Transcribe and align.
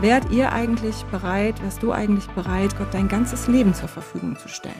Wärt 0.00 0.30
ihr 0.30 0.52
eigentlich 0.52 1.02
bereit, 1.06 1.60
wärst 1.60 1.82
du 1.82 1.90
eigentlich 1.90 2.28
bereit, 2.28 2.78
Gott 2.78 2.94
dein 2.94 3.08
ganzes 3.08 3.48
Leben 3.48 3.74
zur 3.74 3.88
Verfügung 3.88 4.38
zu 4.38 4.48
stellen? 4.48 4.76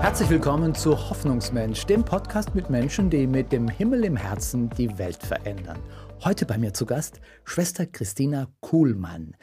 Herzlich 0.00 0.30
willkommen 0.30 0.74
zu 0.74 0.96
Hoffnungsmensch, 0.96 1.84
dem 1.84 2.06
Podcast 2.06 2.54
mit 2.54 2.70
Menschen, 2.70 3.10
die 3.10 3.26
mit 3.26 3.52
dem 3.52 3.68
Himmel 3.68 4.02
im 4.02 4.16
Herzen 4.16 4.70
die 4.70 4.96
Welt 4.96 5.22
verändern. 5.22 5.78
Heute 6.24 6.46
bei 6.46 6.56
mir 6.56 6.72
zu 6.72 6.86
Gast 6.86 7.20
Schwester 7.44 7.84
Christina 7.84 8.46
Kuhlmann. 8.60 9.36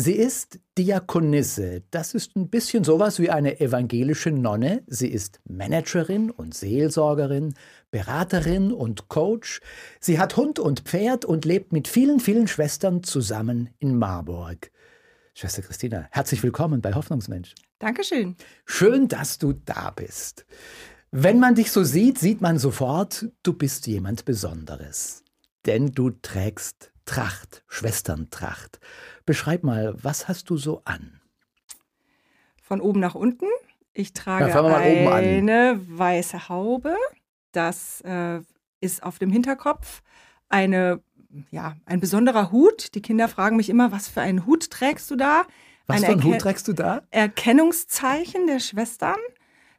Sie 0.00 0.12
ist 0.12 0.60
Diakonisse. 0.78 1.82
Das 1.90 2.14
ist 2.14 2.36
ein 2.36 2.50
bisschen 2.50 2.84
sowas 2.84 3.18
wie 3.18 3.30
eine 3.30 3.58
evangelische 3.58 4.30
Nonne. 4.30 4.84
Sie 4.86 5.08
ist 5.08 5.40
Managerin 5.48 6.30
und 6.30 6.54
Seelsorgerin, 6.54 7.54
Beraterin 7.90 8.70
und 8.70 9.08
Coach. 9.08 9.60
Sie 9.98 10.20
hat 10.20 10.36
Hund 10.36 10.60
und 10.60 10.82
Pferd 10.82 11.24
und 11.24 11.44
lebt 11.44 11.72
mit 11.72 11.88
vielen, 11.88 12.20
vielen 12.20 12.46
Schwestern 12.46 13.02
zusammen 13.02 13.70
in 13.80 13.98
Marburg. 13.98 14.70
Schwester 15.34 15.62
Christina, 15.62 16.06
herzlich 16.12 16.44
willkommen 16.44 16.80
bei 16.80 16.94
Hoffnungsmensch. 16.94 17.56
Dankeschön. 17.80 18.36
Schön, 18.66 19.08
dass 19.08 19.38
du 19.38 19.52
da 19.52 19.90
bist. 19.90 20.46
Wenn 21.10 21.40
man 21.40 21.56
dich 21.56 21.72
so 21.72 21.82
sieht, 21.82 22.20
sieht 22.20 22.40
man 22.40 22.60
sofort, 22.60 23.26
du 23.42 23.52
bist 23.52 23.88
jemand 23.88 24.24
Besonderes. 24.24 25.24
Denn 25.66 25.90
du 25.90 26.10
trägst 26.10 26.92
Tracht, 27.08 27.64
Schwesterntracht. 27.68 28.80
Beschreib 29.24 29.64
mal, 29.64 29.94
was 30.02 30.28
hast 30.28 30.50
du 30.50 30.58
so 30.58 30.82
an? 30.84 31.22
Von 32.62 32.82
oben 32.82 33.00
nach 33.00 33.14
unten. 33.14 33.46
Ich 33.94 34.12
trage 34.12 34.50
ja, 34.50 34.62
eine 34.62 35.80
weiße 35.88 36.50
Haube. 36.50 36.94
Das 37.52 38.02
äh, 38.02 38.40
ist 38.80 39.02
auf 39.02 39.18
dem 39.18 39.30
Hinterkopf 39.30 40.02
eine, 40.50 41.02
ja, 41.50 41.76
ein 41.86 41.98
besonderer 42.00 42.52
Hut. 42.52 42.94
Die 42.94 43.00
Kinder 43.00 43.26
fragen 43.28 43.56
mich 43.56 43.70
immer, 43.70 43.90
was 43.90 44.08
für 44.08 44.20
einen 44.20 44.44
Hut 44.44 44.68
trägst 44.70 45.10
du 45.10 45.16
da? 45.16 45.44
Was 45.86 45.96
eine 45.96 46.06
für 46.06 46.12
einen 46.12 46.24
Hut 46.24 46.40
trägst 46.42 46.68
du 46.68 46.74
da? 46.74 47.00
Erkennungszeichen 47.10 48.46
der 48.46 48.60
Schwestern. 48.60 49.16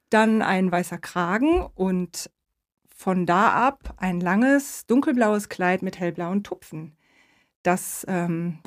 Dann 0.09 0.41
ein 0.41 0.71
weißer 0.71 0.97
Kragen 0.97 1.67
und 1.75 2.31
von 2.87 3.27
da 3.27 3.51
ab 3.51 3.93
ein 3.97 4.19
langes 4.19 4.87
dunkelblaues 4.87 5.47
Kleid 5.47 5.83
mit 5.83 5.99
hellblauen 5.99 6.43
Tupfen. 6.43 6.95
Das 7.63 8.05
ähm, 8.07 8.59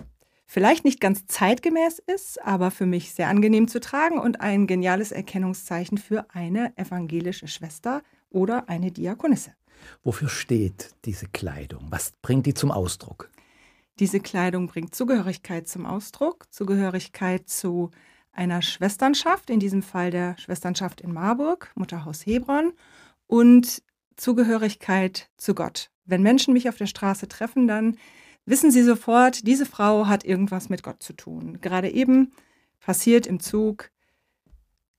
vielleicht 0.47 0.85
nicht 0.85 1.01
ganz 1.01 1.27
zeitgemäß 1.27 1.99
ist, 1.99 2.43
aber 2.43 2.71
für 2.71 2.87
mich 2.87 3.13
sehr 3.13 3.29
angenehm 3.29 3.69
zu 3.69 3.81
tragen 3.81 4.19
und 4.19 4.41
ein 4.41 4.67
geniales 4.67 5.13
Erkennungszeichen 5.13 5.99
für 5.99 6.27
eine 6.35 6.77
evangelische 6.77 7.49
Schwester 7.49 8.03
oder 8.31 8.69
eine 8.69 8.93
Diakonisse. 8.93 9.55
Wofür 10.03 10.29
steht 10.29 10.95
diese 11.05 11.27
Kleidung? 11.27 11.87
Was 11.91 12.13
bringt 12.23 12.47
die 12.47 12.55
zum 12.55 12.71
Ausdruck? 12.71 13.31
Diese 13.99 14.21
Kleidung 14.21 14.69
bringt 14.69 14.95
Zugehörigkeit 14.95 15.69
zum 15.69 15.87
Ausdruck, 15.87 16.47
Zugehörigkeit 16.51 17.49
zu 17.49 17.91
einer 18.33 18.63
Schwesternschaft, 18.63 19.51
in 19.51 19.61
diesem 19.61 19.83
Fall 19.83 20.11
der 20.11 20.37
Schwesternschaft 20.39 21.01
in 21.01 21.13
Marburg, 21.13 21.71
Mutterhaus 21.75 22.25
Hebron, 22.25 22.73
und 23.27 23.83
Zugehörigkeit 24.17 25.31
zu 25.37 25.55
Gott. 25.55 25.91
Wenn 26.05 26.23
Menschen 26.23 26.55
mich 26.55 26.69
auf 26.69 26.77
der 26.77 26.87
Straße 26.87 27.29
treffen, 27.29 27.69
dann 27.69 27.97
wissen 28.47 28.71
Sie 28.71 28.83
sofort, 28.83 29.47
diese 29.47 29.67
Frau 29.67 30.07
hat 30.07 30.25
irgendwas 30.25 30.69
mit 30.69 30.83
Gott 30.83 31.03
zu 31.03 31.13
tun. 31.13 31.61
Gerade 31.61 31.91
eben 31.91 32.33
passiert 32.81 33.27
im 33.27 33.41
Zug, 33.41 33.91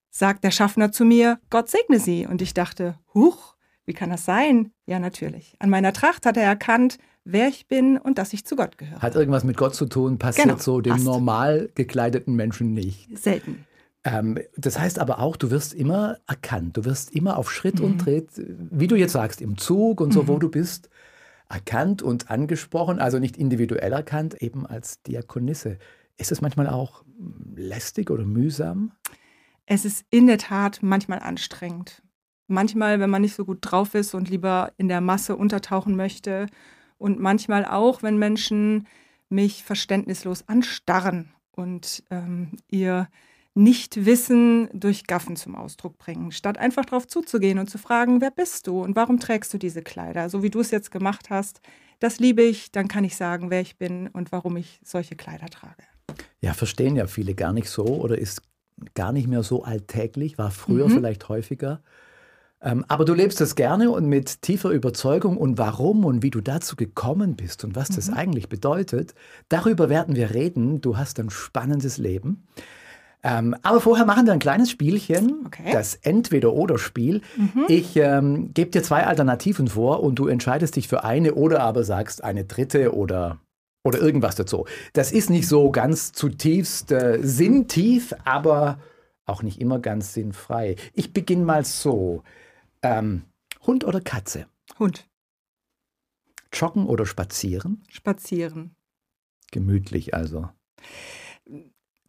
sagt 0.10 0.44
der 0.44 0.52
Schaffner 0.52 0.92
zu 0.92 1.06
mir, 1.06 1.40
Gott 1.50 1.70
segne 1.70 2.00
Sie. 2.00 2.26
Und 2.26 2.42
ich 2.42 2.54
dachte, 2.54 3.00
huch, 3.14 3.56
wie 3.86 3.94
kann 3.94 4.10
das 4.10 4.26
sein? 4.26 4.72
Ja, 4.86 5.00
natürlich. 5.00 5.56
An 5.60 5.70
meiner 5.70 5.94
Tracht 5.94 6.26
hat 6.26 6.38
er 6.38 6.44
erkannt, 6.44 6.98
wer 7.26 7.48
ich 7.48 7.68
bin 7.68 7.98
und 7.98 8.18
dass 8.18 8.34
ich 8.34 8.46
zu 8.46 8.56
Gott 8.56 8.78
gehöre. 8.78 9.02
Hat 9.02 9.16
irgendwas 9.16 9.44
mit 9.44 9.58
Gott 9.58 9.76
zu 9.76 9.86
tun, 9.86 10.18
passiert 10.20 10.48
genau, 10.48 10.60
so 10.60 10.82
dem 10.82 10.94
passt. 10.94 11.06
normal 11.06 11.70
gekleideten 11.76 12.36
Menschen 12.36 12.74
nicht. 12.74 13.18
Selten. 13.18 13.66
Ähm, 14.04 14.40
das 14.58 14.80
heißt 14.80 15.00
aber 15.00 15.20
auch, 15.20 15.38
du 15.38 15.50
wirst 15.50 15.74
immer 15.74 16.18
erkannt, 16.28 16.78
du 16.78 16.86
wirst 16.86 17.14
immer 17.16 17.38
auf 17.38 17.52
Schritt 17.52 17.80
mhm. 17.80 17.86
und 17.86 17.98
Tritt, 18.00 18.30
wie 18.38 18.88
du 18.88 18.96
jetzt 18.96 19.14
sagst, 19.14 19.42
im 19.42 19.58
Zug 19.58 20.02
und 20.02 20.12
so, 20.12 20.24
mhm. 20.24 20.28
wo 20.28 20.38
du 20.38 20.50
bist, 20.50 20.90
erkannt 21.54 22.02
und 22.02 22.32
angesprochen, 22.32 23.00
also 23.00 23.20
nicht 23.20 23.38
individuell 23.38 23.94
erkannt, 23.94 24.42
eben 24.42 24.66
als 24.66 25.02
Diakonisse. 25.04 25.78
Ist 26.18 26.32
es 26.32 26.42
manchmal 26.42 26.68
auch 26.68 27.04
lästig 27.56 28.10
oder 28.10 28.26
mühsam? 28.26 28.92
Es 29.66 29.86
ist 29.86 30.06
in 30.10 30.28
der 30.28 30.38
Tat 30.38 30.80
manchmal 30.82 31.20
anstrengend. 31.20 32.02
Manchmal, 32.48 33.00
wenn 33.00 33.10
man 33.10 33.22
nicht 33.22 33.36
so 33.36 33.46
gut 33.46 33.60
drauf 33.62 33.96
ist 33.96 34.14
und 34.14 34.30
lieber 34.30 34.74
in 34.78 34.88
der 34.88 35.02
Masse 35.02 35.36
untertauchen 35.36 35.96
möchte. 35.96 36.48
Und 36.98 37.20
manchmal 37.20 37.66
auch, 37.66 38.04
wenn 38.04 38.18
Menschen 38.18 38.88
mich 39.30 39.64
verständnislos 39.64 40.48
anstarren 40.48 41.34
und 41.52 42.04
ähm, 42.10 42.52
ihr 42.70 43.08
Nichtwissen 43.56 44.70
durch 44.74 45.06
Gaffen 45.06 45.36
zum 45.36 45.56
Ausdruck 45.56 45.98
bringen, 46.00 46.32
statt 46.32 46.58
einfach 46.58 46.86
darauf 46.86 47.08
zuzugehen 47.08 47.60
und 47.60 47.70
zu 47.70 47.78
fragen, 47.78 48.20
wer 48.20 48.32
bist 48.32 48.68
du 48.68 48.82
und 48.82 48.96
warum 48.96 49.20
trägst 49.20 49.54
du 49.54 49.58
diese 49.58 49.84
Kleider, 49.84 50.30
so 50.30 50.42
wie 50.42 50.50
du 50.50 50.60
es 50.60 50.72
jetzt 50.72 50.90
gemacht 50.90 51.30
hast. 51.30 51.62
Das 52.00 52.20
liebe 52.20 52.42
ich, 52.42 52.72
dann 52.72 52.88
kann 52.88 53.04
ich 53.04 53.16
sagen, 53.16 53.52
wer 53.52 53.62
ich 53.62 53.78
bin 53.78 54.08
und 54.08 54.32
warum 54.32 54.58
ich 54.58 54.80
solche 54.84 55.16
Kleider 55.16 55.48
trage. 55.48 55.84
Ja, 56.42 56.54
verstehen 56.54 56.96
ja 56.96 57.08
viele 57.08 57.36
gar 57.36 57.54
nicht 57.54 57.70
so 57.70 57.86
oder 57.86 58.18
ist 58.18 58.42
gar 58.96 59.14
nicht 59.14 59.28
mehr 59.28 59.44
so 59.44 59.64
alltäglich, 59.64 60.38
war 60.38 60.52
früher 60.52 60.88
mhm. 60.88 60.96
vielleicht 60.96 61.30
häufiger. 61.30 61.82
Ähm, 62.62 62.86
aber 62.88 63.06
du 63.06 63.14
lebst 63.14 63.40
das 63.40 63.56
gerne 63.56 63.92
und 63.92 64.08
mit 64.08 64.42
tiefer 64.42 64.72
Überzeugung 64.72 65.38
und 65.38 65.58
warum 65.58 66.06
und 66.06 66.24
wie 66.24 66.32
du 66.32 66.42
dazu 66.42 66.76
gekommen 66.76 67.36
bist 67.36 67.64
und 67.64 67.76
was 67.76 67.92
mhm. 67.92 67.96
das 67.96 68.10
eigentlich 68.10 68.50
bedeutet, 68.50 69.14
darüber 69.50 69.90
werden 69.90 70.16
wir 70.16 70.34
reden. 70.34 70.82
Du 70.82 70.98
hast 70.98 71.20
ein 71.20 71.30
spannendes 71.30 71.98
Leben. 71.98 72.48
Ähm, 73.24 73.56
aber 73.62 73.80
vorher 73.80 74.06
machen 74.06 74.26
wir 74.26 74.34
ein 74.34 74.40
kleines 74.40 74.70
Spielchen, 74.70 75.46
okay. 75.46 75.72
das 75.72 75.96
Entweder-Oder-Spiel. 75.96 77.22
Mhm. 77.38 77.66
Ich 77.70 77.96
ähm, 77.96 78.54
gebe 78.54 78.72
dir 78.72 78.84
zwei 78.84 79.06
Alternativen 79.06 79.70
vor 79.70 80.04
und 80.04 80.16
du 80.16 80.28
entscheidest 80.28 80.76
dich 80.76 80.90
für 80.90 81.06
eine 81.06 81.36
oder 81.36 81.62
aber 81.62 81.86
sagst 81.86 82.22
eine 82.22 82.44
dritte 82.44 82.94
oder, 82.94 83.40
oder 83.84 84.00
irgendwas 84.00 84.36
dazu. 84.36 84.66
Das 84.92 85.14
ist 85.14 85.30
nicht 85.30 85.48
so 85.48 85.72
ganz 85.72 86.12
zutiefst 86.12 86.92
äh, 86.92 87.20
sinntief, 87.22 88.14
aber 88.26 88.80
auch 89.26 89.42
nicht 89.42 89.62
immer 89.62 89.80
ganz 89.80 90.14
sinnfrei. 90.14 90.76
Ich 90.94 91.14
beginne 91.14 91.46
mal 91.46 91.64
so. 91.64 92.24
Ähm, 92.82 93.24
Hund 93.66 93.86
oder 93.86 94.02
Katze? 94.02 94.48
Hund. 94.78 95.08
Joggen 96.52 96.86
oder 96.88 97.06
spazieren? 97.06 97.84
Spazieren. 97.88 98.76
Gemütlich 99.52 100.14
also 100.14 100.50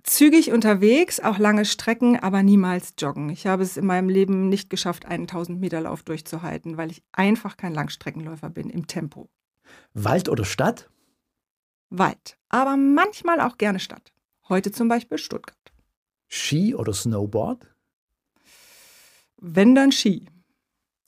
zügig 0.05 0.53
unterwegs, 0.53 1.19
auch 1.19 1.39
lange 1.39 1.65
Strecken, 1.65 2.19
aber 2.19 2.43
niemals 2.43 2.95
joggen. 2.99 3.31
Ich 3.31 3.47
habe 3.47 3.63
es 3.63 3.77
in 3.77 3.87
meinem 3.87 4.09
Leben 4.09 4.49
nicht 4.49 4.71
geschafft, 4.71 5.07
einen 5.07 5.25
1000 5.25 5.59
Meter 5.59 5.81
Lauf 5.81 6.03
durchzuhalten, 6.03 6.77
weil 6.77 6.91
ich 6.91 7.03
einfach 7.13 7.57
kein 7.57 7.75
Langstreckenläufer 7.75 8.51
bin 8.51 8.71
im 8.71 8.87
Tempo. 8.87 9.29
Wald 9.95 10.29
oder 10.29 10.45
Stadt? 10.45 10.91
Wald, 11.91 12.39
aber 12.49 12.77
manchmal 12.77 13.41
auch 13.41 13.59
gerne 13.59 13.81
Stadt. 13.81 14.13
Heute 14.49 14.71
zum 14.71 14.89
Beispiel 14.89 15.19
Stuttgart. 15.19 15.73
Ski 16.29 16.75
oder 16.75 16.93
Snowboard? 16.93 17.67
Wenn 19.39 19.75
dann 19.75 19.93
Ski. 19.93 20.29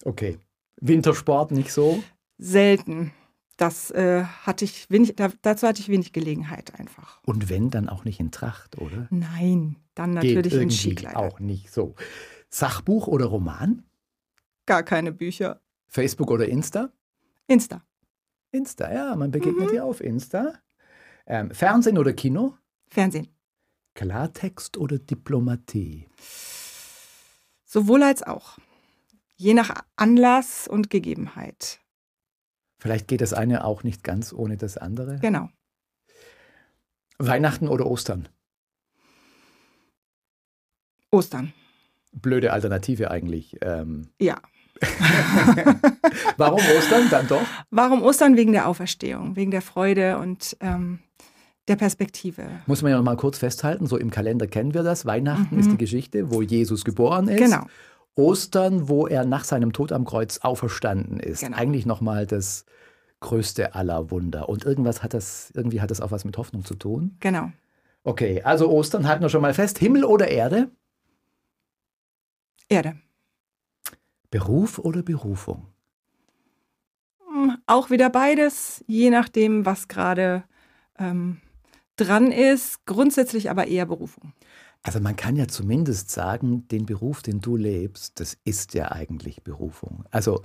Okay. 0.05 0.39
Wintersport 0.81 1.53
nicht 1.53 1.73
so? 1.73 2.03
Selten 2.39 3.13
das 3.57 3.91
äh, 3.91 4.25
hatte 4.25 4.65
ich 4.65 4.91
wenig, 4.91 5.17
da, 5.17 5.31
dazu 5.43 5.67
hatte 5.67 5.81
ich 5.81 5.89
wenig 5.89 6.13
Gelegenheit 6.13 6.79
einfach. 6.79 7.21
Und 7.25 7.49
wenn, 7.49 7.71
dann 7.71 7.89
auch 7.89 8.05
nicht 8.05 8.21
in 8.21 8.31
Tracht, 8.31 8.79
oder? 8.79 9.09
Nein, 9.11 9.77
dann 9.95 10.13
natürlich 10.13 10.53
Geht 10.53 10.63
in 10.63 10.71
Skikleider. 10.71 11.19
Auch 11.19 11.41
nicht 11.41 11.71
so. 11.71 11.95
Sachbuch 12.51 13.07
oder 13.07 13.27
Roman? 13.27 13.83
Gar 14.67 14.83
keine 14.83 15.13
Bücher. 15.13 15.61
Facebook 15.89 16.31
oder 16.31 16.49
Insta? 16.49 16.91
Insta. 17.47 17.83
Insta, 18.51 18.93
ja, 18.93 19.17
man 19.17 19.31
begegnet 19.31 19.69
mhm. 19.69 19.73
dir 19.73 19.85
auf 19.85 20.01
Insta. 20.01 20.55
Ähm, 21.27 21.51
Fernsehen 21.51 21.99
oder 21.99 22.13
Kino? 22.13 22.57
Fernsehen. 22.89 23.29
Klartext 23.95 24.77
oder 24.77 24.99
Diplomatie? 24.99 26.07
Sowohl 27.65 28.03
als 28.03 28.23
auch. 28.23 28.59
Je 29.37 29.55
nach 29.55 29.75
Anlass 29.97 30.69
und 30.69 30.91
Gegebenheit. 30.91 31.81
Vielleicht 32.79 33.09
geht 33.09 33.21
das 33.21 33.33
eine 33.33 33.65
auch 33.65 33.83
nicht 33.83 34.05
ganz 34.05 34.33
ohne 34.33 34.57
das 34.57 34.77
andere. 34.77 35.19
Genau. 35.21 35.49
Weihnachten 37.19 37.69
oder 37.69 37.87
Ostern? 37.87 38.29
Ostern. 41.11 41.53
Blöde 42.13 42.53
Alternative 42.53 43.11
eigentlich. 43.11 43.57
Ähm. 43.63 44.09
Ja. 44.21 44.41
Warum 46.37 46.61
Ostern 46.77 47.09
dann 47.11 47.27
doch? 47.29 47.47
Warum 47.71 48.03
Ostern? 48.03 48.37
Wegen 48.37 48.53
der 48.53 48.69
Auferstehung, 48.69 49.37
wegen 49.37 49.51
der 49.51 49.63
Freude 49.63 50.19
und 50.19 50.57
ähm, 50.61 50.99
der 51.69 51.77
Perspektive. 51.77 52.47
Muss 52.67 52.83
man 52.83 52.91
ja 52.91 52.99
noch 52.99 53.05
mal 53.05 53.17
kurz 53.17 53.39
festhalten, 53.39 53.87
so 53.87 53.97
im 53.97 54.11
Kalender 54.11 54.47
kennen 54.47 54.75
wir 54.75 54.83
das. 54.83 55.07
Weihnachten 55.07 55.55
mhm. 55.55 55.61
ist 55.61 55.71
die 55.71 55.79
Geschichte, 55.79 56.31
wo 56.31 56.43
Jesus 56.43 56.85
geboren 56.85 57.29
ist. 57.29 57.39
Genau. 57.39 57.67
Ostern, 58.17 58.89
wo 58.89 59.07
er 59.07 59.25
nach 59.25 59.45
seinem 59.45 59.73
Tod 59.73 59.93
am 59.93 60.05
Kreuz 60.05 60.39
auferstanden 60.39 61.21
ist. 61.21 61.41
Genau. 61.41 61.57
Eigentlich 61.57 61.87
nochmal 61.87 62.27
das 62.27 62.65
größte 63.21 63.75
aller 63.75 64.11
Wunder. 64.11 64.49
Und 64.49 64.65
irgendwas 64.65 65.03
hat 65.03 65.15
das, 65.15 65.53
irgendwie 65.55 65.81
hat 65.81 65.91
das 65.91 66.01
auch 66.01 66.11
was 66.11 66.25
mit 66.25 66.37
Hoffnung 66.39 66.65
zu 66.65 66.75
tun. 66.75 67.17
Genau. 67.21 67.53
Okay, 68.05 68.43
also 68.43 68.71
Ostern 68.71 69.07
halten 69.07 69.23
wir 69.23 69.29
schon 69.29 69.43
mal 69.43 69.55
fest. 69.55 69.79
Himmel 69.79 70.05
oder 70.05 70.29
Erde? 70.29 70.71
Erde. 72.69 72.97
Beruf 74.31 74.79
oder 74.79 75.03
Berufung? 75.03 75.67
Hm, 77.27 77.59
auch 77.67 77.91
wieder 77.91 78.11
beides, 78.11 78.85
je 78.87 79.11
nachdem, 79.11 79.67
was 79.67 79.89
gerade 79.89 80.45
ähm, 80.99 81.39
dran 81.97 82.33
ist. 82.33 82.87
Grundsätzlich 82.87 83.51
aber 83.51 83.67
eher 83.67 83.87
Berufung. 83.87 84.33
Also 84.87 85.01
man 85.01 85.17
kann 85.17 85.35
ja 85.35 85.49
zumindest 85.49 86.13
sagen, 86.13 86.69
den 86.69 86.87
Beruf, 86.87 87.21
den 87.21 87.41
du 87.41 87.57
lebst, 87.57 88.21
das 88.21 88.39
ist 88.45 88.73
ja 88.73 88.93
eigentlich 88.93 89.43
Berufung. 89.43 90.05
Also 90.13 90.45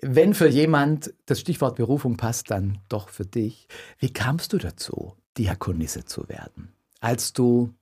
wenn 0.00 0.32
für 0.32 0.48
jemand 0.48 1.12
das 1.26 1.40
Stichwort 1.40 1.76
Berufung 1.76 2.16
passt, 2.16 2.50
dann 2.50 2.78
doch 2.88 3.10
für 3.10 3.26
dich. 3.26 3.68
Wie 3.98 4.10
kamst 4.10 4.54
du 4.54 4.58
dazu, 4.58 5.14
Diakonisse 5.36 6.06
zu 6.06 6.26
werden? 6.26 6.72
Als 7.00 7.34
du 7.34 7.74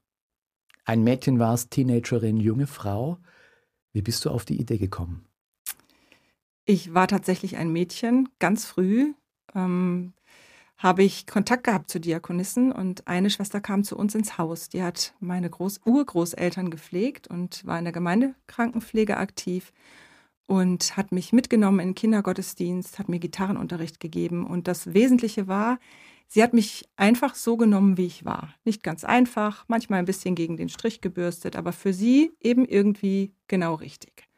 ein 0.84 1.04
Mädchen 1.04 1.38
warst, 1.38 1.70
Teenagerin, 1.70 2.40
junge 2.40 2.66
Frau, 2.66 3.18
wie 3.92 4.02
bist 4.02 4.24
du 4.24 4.30
auf 4.30 4.44
die 4.44 4.60
Idee 4.60 4.78
gekommen? 4.78 5.24
Ich 6.64 6.92
war 6.92 7.06
tatsächlich 7.06 7.56
ein 7.56 7.70
Mädchen, 7.70 8.28
ganz 8.40 8.66
früh. 8.66 9.14
Ähm, 9.54 10.12
habe 10.84 11.02
ich 11.02 11.26
Kontakt 11.26 11.64
gehabt 11.64 11.88
zu 11.88 11.98
Diakonissen 11.98 12.70
und 12.70 13.08
eine 13.08 13.30
Schwester 13.30 13.58
kam 13.62 13.84
zu 13.84 13.96
uns 13.96 14.14
ins 14.14 14.36
Haus. 14.36 14.68
Die 14.68 14.82
hat 14.82 15.14
meine 15.18 15.48
Groß 15.48 15.80
Urgroßeltern 15.86 16.68
gepflegt 16.70 17.26
und 17.26 17.64
war 17.64 17.78
in 17.78 17.84
der 17.84 17.92
Gemeindekrankenpflege 17.94 19.16
aktiv 19.16 19.72
und 20.44 20.94
hat 20.98 21.10
mich 21.10 21.32
mitgenommen 21.32 21.80
in 21.80 21.88
den 21.88 21.94
Kindergottesdienst, 21.94 22.98
hat 22.98 23.08
mir 23.08 23.18
Gitarrenunterricht 23.18 23.98
gegeben 23.98 24.46
und 24.46 24.68
das 24.68 24.92
Wesentliche 24.92 25.48
war, 25.48 25.78
sie 26.28 26.42
hat 26.42 26.52
mich 26.52 26.84
einfach 26.96 27.34
so 27.34 27.56
genommen, 27.56 27.96
wie 27.96 28.04
ich 28.04 28.26
war. 28.26 28.52
Nicht 28.66 28.82
ganz 28.82 29.04
einfach, 29.04 29.64
manchmal 29.68 30.00
ein 30.00 30.04
bisschen 30.04 30.34
gegen 30.34 30.58
den 30.58 30.68
Strich 30.68 31.00
gebürstet, 31.00 31.56
aber 31.56 31.72
für 31.72 31.94
sie 31.94 32.32
eben 32.42 32.66
irgendwie 32.66 33.32
genau 33.48 33.72
richtig. 33.72 34.28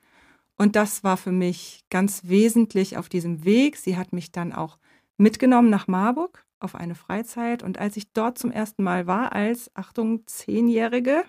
Und 0.56 0.76
das 0.76 1.02
war 1.02 1.16
für 1.16 1.32
mich 1.32 1.84
ganz 1.90 2.20
wesentlich 2.26 2.96
auf 2.96 3.08
diesem 3.08 3.44
Weg. 3.44 3.76
Sie 3.76 3.96
hat 3.96 4.12
mich 4.12 4.30
dann 4.30 4.52
auch 4.52 4.78
mitgenommen 5.16 5.70
nach 5.70 5.88
Marburg 5.88 6.44
auf 6.60 6.74
eine 6.74 6.94
Freizeit. 6.94 7.62
Und 7.62 7.78
als 7.78 7.96
ich 7.96 8.12
dort 8.12 8.38
zum 8.38 8.50
ersten 8.50 8.82
Mal 8.82 9.06
war, 9.06 9.32
als, 9.32 9.70
Achtung, 9.74 10.26
Zehnjährige, 10.26 11.24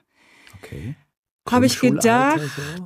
okay. 0.55 0.95
habe 1.49 1.65
ich 1.65 1.79
gedacht, 1.79 2.39
so. 2.39 2.85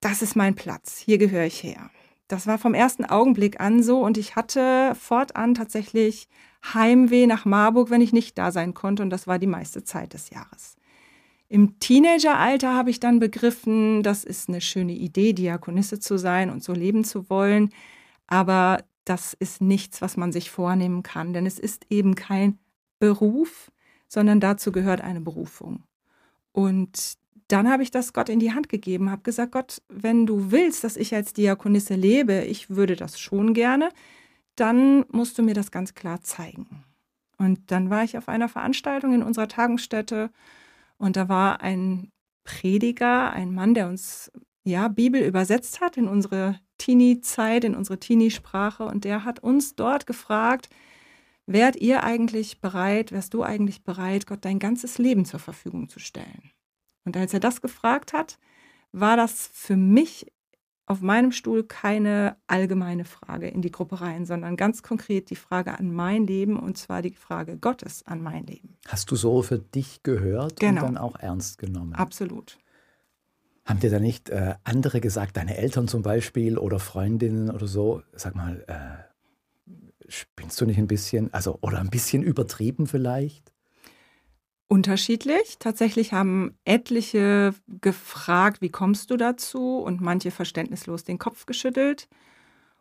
das 0.00 0.22
ist 0.22 0.36
mein 0.36 0.54
Platz, 0.54 0.98
hier 0.98 1.18
gehöre 1.18 1.46
ich 1.46 1.62
her. 1.62 1.90
Das 2.28 2.46
war 2.46 2.58
vom 2.58 2.74
ersten 2.74 3.04
Augenblick 3.04 3.60
an 3.60 3.82
so 3.82 4.00
und 4.00 4.18
ich 4.18 4.34
hatte 4.34 4.96
fortan 5.00 5.54
tatsächlich 5.54 6.28
Heimweh 6.74 7.26
nach 7.26 7.44
Marburg, 7.44 7.90
wenn 7.90 8.00
ich 8.00 8.12
nicht 8.12 8.36
da 8.36 8.50
sein 8.50 8.74
konnte 8.74 9.02
und 9.04 9.10
das 9.10 9.28
war 9.28 9.38
die 9.38 9.46
meiste 9.46 9.84
Zeit 9.84 10.12
des 10.12 10.30
Jahres. 10.30 10.76
Im 11.48 11.78
Teenageralter 11.78 12.74
habe 12.74 12.90
ich 12.90 12.98
dann 12.98 13.20
begriffen, 13.20 14.02
das 14.02 14.24
ist 14.24 14.48
eine 14.48 14.60
schöne 14.60 14.94
Idee, 14.94 15.32
Diakonisse 15.32 16.00
zu 16.00 16.18
sein 16.18 16.50
und 16.50 16.64
so 16.64 16.72
leben 16.72 17.04
zu 17.04 17.30
wollen, 17.30 17.70
aber 18.26 18.82
das 19.06 19.34
ist 19.34 19.62
nichts, 19.62 20.02
was 20.02 20.16
man 20.16 20.32
sich 20.32 20.50
vornehmen 20.50 21.02
kann, 21.02 21.32
denn 21.32 21.46
es 21.46 21.58
ist 21.58 21.86
eben 21.90 22.14
kein 22.14 22.58
Beruf, 22.98 23.70
sondern 24.08 24.40
dazu 24.40 24.72
gehört 24.72 25.00
eine 25.00 25.20
Berufung. 25.20 25.84
Und 26.52 27.16
dann 27.48 27.70
habe 27.70 27.84
ich 27.84 27.90
das 27.90 28.12
Gott 28.12 28.28
in 28.28 28.40
die 28.40 28.52
Hand 28.52 28.68
gegeben, 28.68 29.10
habe 29.10 29.22
gesagt, 29.22 29.52
Gott, 29.52 29.80
wenn 29.88 30.26
du 30.26 30.50
willst, 30.50 30.82
dass 30.82 30.96
ich 30.96 31.14
als 31.14 31.32
Diakonisse 31.32 31.94
lebe, 31.94 32.44
ich 32.44 32.70
würde 32.70 32.96
das 32.96 33.20
schon 33.20 33.54
gerne, 33.54 33.90
dann 34.56 35.04
musst 35.12 35.38
du 35.38 35.42
mir 35.42 35.54
das 35.54 35.70
ganz 35.70 35.94
klar 35.94 36.20
zeigen. 36.22 36.84
Und 37.38 37.70
dann 37.70 37.90
war 37.90 38.02
ich 38.02 38.18
auf 38.18 38.28
einer 38.28 38.48
Veranstaltung 38.48 39.14
in 39.14 39.22
unserer 39.22 39.48
Tagungsstätte 39.48 40.30
und 40.98 41.16
da 41.16 41.28
war 41.28 41.60
ein 41.60 42.10
Prediger, 42.42 43.32
ein 43.32 43.52
Mann, 43.52 43.74
der 43.74 43.88
uns 43.88 44.32
ja 44.66 44.88
Bibel 44.88 45.22
übersetzt 45.22 45.80
hat 45.80 45.96
in 45.96 46.08
unsere 46.08 46.58
Teenie-Zeit, 46.78 47.64
in 47.64 47.74
unsere 47.74 47.98
Teenie-Sprache. 47.98 48.84
Und 48.84 49.04
der 49.04 49.24
hat 49.24 49.38
uns 49.38 49.76
dort 49.76 50.06
gefragt, 50.06 50.68
wärt 51.46 51.76
ihr 51.76 52.02
eigentlich 52.02 52.60
bereit, 52.60 53.12
wärst 53.12 53.32
du 53.32 53.42
eigentlich 53.42 53.84
bereit, 53.84 54.26
Gott 54.26 54.44
dein 54.44 54.58
ganzes 54.58 54.98
Leben 54.98 55.24
zur 55.24 55.40
Verfügung 55.40 55.88
zu 55.88 56.00
stellen? 56.00 56.50
Und 57.04 57.16
als 57.16 57.32
er 57.32 57.40
das 57.40 57.62
gefragt 57.62 58.12
hat, 58.12 58.38
war 58.92 59.16
das 59.16 59.48
für 59.52 59.76
mich 59.76 60.26
auf 60.86 61.00
meinem 61.00 61.32
Stuhl 61.32 61.64
keine 61.64 62.36
allgemeine 62.46 63.04
Frage 63.04 63.48
in 63.48 63.60
die 63.60 63.72
Gruppe 63.72 64.00
rein, 64.00 64.24
sondern 64.24 64.56
ganz 64.56 64.82
konkret 64.82 65.30
die 65.30 65.36
Frage 65.36 65.78
an 65.78 65.92
mein 65.92 66.26
Leben 66.26 66.58
und 66.58 66.78
zwar 66.78 67.02
die 67.02 67.14
Frage 67.14 67.56
Gottes 67.58 68.06
an 68.06 68.22
mein 68.22 68.46
Leben. 68.46 68.76
Hast 68.86 69.10
du 69.10 69.16
so 69.16 69.42
für 69.42 69.58
dich 69.58 70.04
gehört 70.04 70.60
genau. 70.60 70.82
und 70.82 70.94
dann 70.94 70.96
auch 70.96 71.16
ernst 71.16 71.58
genommen? 71.58 71.94
Absolut. 71.94 72.58
Haben 73.66 73.80
dir 73.80 73.90
da 73.90 73.98
nicht 73.98 74.30
äh, 74.30 74.54
andere 74.64 75.00
gesagt, 75.00 75.36
deine 75.36 75.56
Eltern 75.56 75.88
zum 75.88 76.02
Beispiel 76.02 76.56
oder 76.56 76.78
Freundinnen 76.78 77.50
oder 77.50 77.66
so, 77.66 78.02
sag 78.14 78.36
mal, 78.36 78.64
äh, 78.68 80.08
spinnst 80.08 80.60
du 80.60 80.66
nicht 80.66 80.78
ein 80.78 80.86
bisschen, 80.86 81.34
also 81.34 81.58
oder 81.60 81.80
ein 81.80 81.90
bisschen 81.90 82.22
übertrieben 82.22 82.86
vielleicht? 82.86 83.52
Unterschiedlich. 84.68 85.58
Tatsächlich 85.58 86.12
haben 86.12 86.56
etliche 86.64 87.54
gefragt, 87.80 88.62
wie 88.62 88.68
kommst 88.68 89.10
du 89.10 89.16
dazu? 89.16 89.78
Und 89.78 90.00
manche 90.00 90.30
verständnislos 90.30 91.04
den 91.04 91.18
Kopf 91.18 91.46
geschüttelt. 91.46 92.08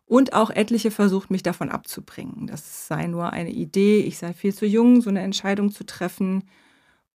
Und 0.08 0.34
auch 0.34 0.52
etliche 0.52 0.92
versucht, 0.92 1.32
mich 1.32 1.42
davon 1.42 1.70
abzubringen. 1.70 2.46
Das 2.46 2.88
sei 2.88 3.08
nur 3.08 3.34
eine 3.34 3.52
Idee, 3.52 4.00
ich 4.02 4.20
sei 4.20 4.34
viel 4.34 4.54
zu 4.54 4.68
jung, 4.68 5.02
so 5.02 5.10
eine 5.10 5.22
Entscheidung 5.22 5.72
zu 5.72 5.84
treffen. 5.84 6.44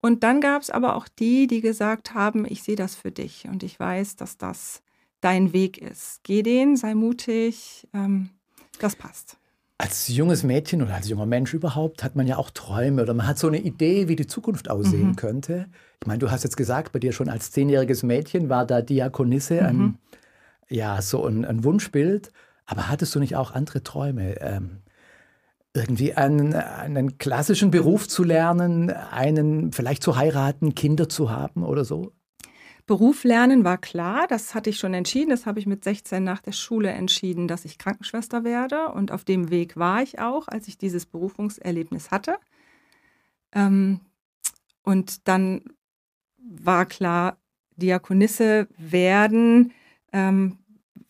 Und 0.00 0.22
dann 0.22 0.40
gab 0.40 0.62
es 0.62 0.70
aber 0.70 0.96
auch 0.96 1.08
die, 1.08 1.46
die 1.46 1.60
gesagt 1.60 2.14
haben, 2.14 2.46
ich 2.46 2.62
sehe 2.62 2.76
das 2.76 2.94
für 2.94 3.10
dich 3.10 3.46
und 3.48 3.62
ich 3.62 3.78
weiß, 3.78 4.16
dass 4.16 4.38
das 4.38 4.82
dein 5.20 5.52
Weg 5.52 5.78
ist. 5.78 6.20
Geh 6.22 6.42
den, 6.42 6.76
sei 6.76 6.94
mutig, 6.94 7.86
ähm, 7.92 8.30
das 8.78 8.96
passt. 8.96 9.36
Als 9.76 10.08
junges 10.08 10.42
Mädchen 10.42 10.82
oder 10.82 10.94
als 10.94 11.08
junger 11.08 11.26
Mensch 11.26 11.54
überhaupt 11.54 12.02
hat 12.02 12.14
man 12.14 12.26
ja 12.26 12.36
auch 12.36 12.50
Träume 12.50 13.02
oder 13.02 13.14
man 13.14 13.26
hat 13.26 13.38
so 13.38 13.46
eine 13.46 13.60
Idee, 13.60 14.08
wie 14.08 14.16
die 14.16 14.26
Zukunft 14.26 14.70
aussehen 14.70 15.08
mhm. 15.08 15.16
könnte. 15.16 15.66
Ich 16.00 16.06
meine, 16.06 16.18
du 16.18 16.30
hast 16.30 16.44
jetzt 16.44 16.56
gesagt, 16.56 16.92
bei 16.92 16.98
dir 16.98 17.12
schon 17.12 17.30
als 17.30 17.50
zehnjähriges 17.50 18.02
Mädchen 18.02 18.48
war 18.48 18.66
da 18.66 18.82
Diakonisse 18.82 19.54
mhm. 19.54 19.66
ein, 19.66 19.98
ja, 20.68 21.00
so 21.00 21.24
ein, 21.26 21.44
ein, 21.44 21.64
Wunschbild. 21.64 22.30
Aber 22.66 22.88
hattest 22.88 23.14
du 23.14 23.20
nicht 23.20 23.36
auch 23.36 23.52
andere 23.52 23.82
Träume? 23.82 24.40
Ähm, 24.40 24.82
irgendwie 25.74 26.14
einen, 26.14 26.54
einen 26.54 27.18
klassischen 27.18 27.70
Beruf 27.70 28.08
zu 28.08 28.24
lernen, 28.24 28.90
einen 28.90 29.72
vielleicht 29.72 30.02
zu 30.02 30.16
heiraten, 30.16 30.74
Kinder 30.74 31.08
zu 31.08 31.30
haben 31.30 31.62
oder 31.62 31.84
so? 31.84 32.12
Beruf 32.86 33.22
lernen 33.22 33.62
war 33.62 33.78
klar, 33.78 34.26
das 34.26 34.52
hatte 34.52 34.70
ich 34.70 34.78
schon 34.78 34.94
entschieden. 34.94 35.30
Das 35.30 35.46
habe 35.46 35.60
ich 35.60 35.66
mit 35.66 35.84
16 35.84 36.24
nach 36.24 36.40
der 36.40 36.50
Schule 36.50 36.90
entschieden, 36.90 37.46
dass 37.46 37.64
ich 37.64 37.78
Krankenschwester 37.78 38.42
werde. 38.42 38.88
Und 38.88 39.12
auf 39.12 39.22
dem 39.24 39.50
Weg 39.50 39.76
war 39.76 40.02
ich 40.02 40.18
auch, 40.18 40.48
als 40.48 40.66
ich 40.66 40.76
dieses 40.76 41.06
Berufungserlebnis 41.06 42.10
hatte. 42.10 42.36
Ähm, 43.52 44.00
und 44.82 45.28
dann 45.28 45.62
war 46.36 46.84
klar, 46.86 47.38
Diakonisse 47.76 48.66
werden 48.76 49.72
ähm, 50.12 50.58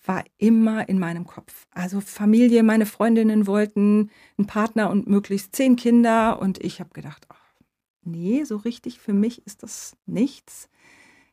war 0.04 0.24
immer 0.38 0.88
in 0.88 0.98
meinem 0.98 1.26
Kopf. 1.26 1.66
Also 1.72 2.00
Familie, 2.00 2.62
meine 2.62 2.86
Freundinnen 2.86 3.46
wollten 3.46 4.10
einen 4.38 4.46
Partner 4.46 4.90
und 4.90 5.08
möglichst 5.08 5.54
zehn 5.54 5.76
Kinder 5.76 6.40
und 6.40 6.62
ich 6.64 6.80
habe 6.80 6.90
gedacht, 6.90 7.26
ach, 7.28 7.54
nee, 8.02 8.44
so 8.44 8.56
richtig 8.56 8.98
für 8.98 9.12
mich 9.12 9.46
ist 9.46 9.62
das 9.62 9.96
nichts. 10.06 10.68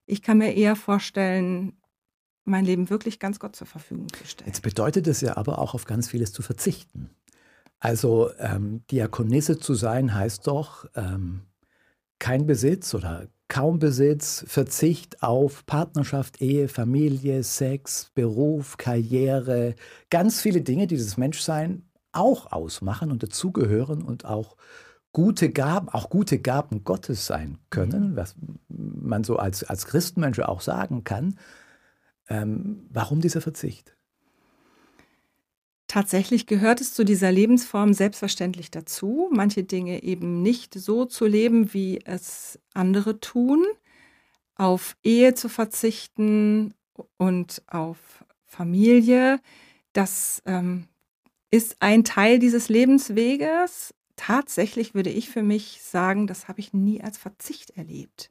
Ich 0.06 0.22
kann 0.22 0.38
mir 0.38 0.54
eher 0.54 0.76
vorstellen, 0.76 1.78
mein 2.44 2.66
Leben 2.66 2.90
wirklich 2.90 3.20
ganz 3.20 3.40
Gott 3.40 3.56
zur 3.56 3.68
Verfügung 3.68 4.08
zu 4.10 4.26
stellen. 4.26 4.48
Jetzt 4.48 4.62
bedeutet 4.62 5.08
es 5.08 5.22
ja 5.22 5.38
aber 5.38 5.60
auch 5.60 5.74
auf 5.74 5.86
ganz 5.86 6.10
vieles 6.10 6.32
zu 6.32 6.42
verzichten. 6.42 7.10
Also 7.80 8.32
ähm, 8.40 8.84
Diakonisse 8.90 9.60
zu 9.60 9.76
sein 9.76 10.14
heißt 10.14 10.48
doch 10.48 10.86
ähm, 10.96 11.42
kein 12.20 12.46
Besitz 12.46 12.94
oder 12.94 13.28
kaum 13.48 13.80
Besitz, 13.80 14.44
Verzicht 14.48 15.24
auf 15.24 15.66
Partnerschaft, 15.66 16.42
Ehe, 16.42 16.68
Familie, 16.68 17.44
Sex, 17.44 18.12
Beruf, 18.14 18.78
Karriere, 18.78 19.76
ganz 20.10 20.42
viele 20.42 20.62
Dinge, 20.62 20.88
die 20.88 20.98
das 20.98 21.18
Menschsein 21.18 21.84
auch 22.12 22.52
ausmachen 22.52 23.12
und 23.12 23.24
dazugehören 23.24 24.02
und 24.02 24.26
auch 24.26 24.58
gute 25.12 25.50
Gaben, 25.50 25.90
auch 25.90 26.10
gute 26.10 26.40
Gaben 26.40 26.84
Gottes 26.84 27.26
sein 27.26 27.58
können, 27.70 28.12
mhm. 28.12 28.16
was 28.16 28.36
man 28.68 29.24
so 29.24 29.38
als, 29.38 29.64
als 29.64 29.86
Christenmensch 29.88 30.40
auch 30.40 30.62
sagen 30.62 31.04
kann. 31.04 31.40
Ähm, 32.30 32.86
warum 32.90 33.22
dieser 33.22 33.42
Verzicht? 33.42 33.97
Tatsächlich 35.98 36.46
gehört 36.46 36.80
es 36.80 36.94
zu 36.94 37.04
dieser 37.04 37.32
Lebensform 37.32 37.92
selbstverständlich 37.92 38.70
dazu, 38.70 39.32
manche 39.34 39.64
Dinge 39.64 40.04
eben 40.04 40.44
nicht 40.44 40.76
so 40.76 41.06
zu 41.06 41.26
leben, 41.26 41.74
wie 41.74 42.02
es 42.06 42.60
andere 42.76 43.20
tun, 43.20 43.66
auf 44.54 44.96
Ehe 45.04 45.34
zu 45.34 45.50
verzichten 45.50 46.76
und 47.18 47.64
auf 47.66 47.98
Familie. 48.46 49.40
Das 49.94 50.44
ähm, 50.46 50.88
ist 51.50 51.78
ein 51.80 52.04
Teil 52.04 52.38
dieses 52.38 52.70
Lebensweges. 52.70 53.96
Tatsächlich 54.16 54.94
würde 54.94 55.10
ich 55.10 55.30
für 55.30 55.42
mich 55.42 55.82
sagen, 55.82 56.28
das 56.28 56.48
habe 56.48 56.60
ich 56.60 56.74
nie 56.74 57.02
als 57.02 57.18
Verzicht 57.18 57.72
erlebt, 57.72 58.30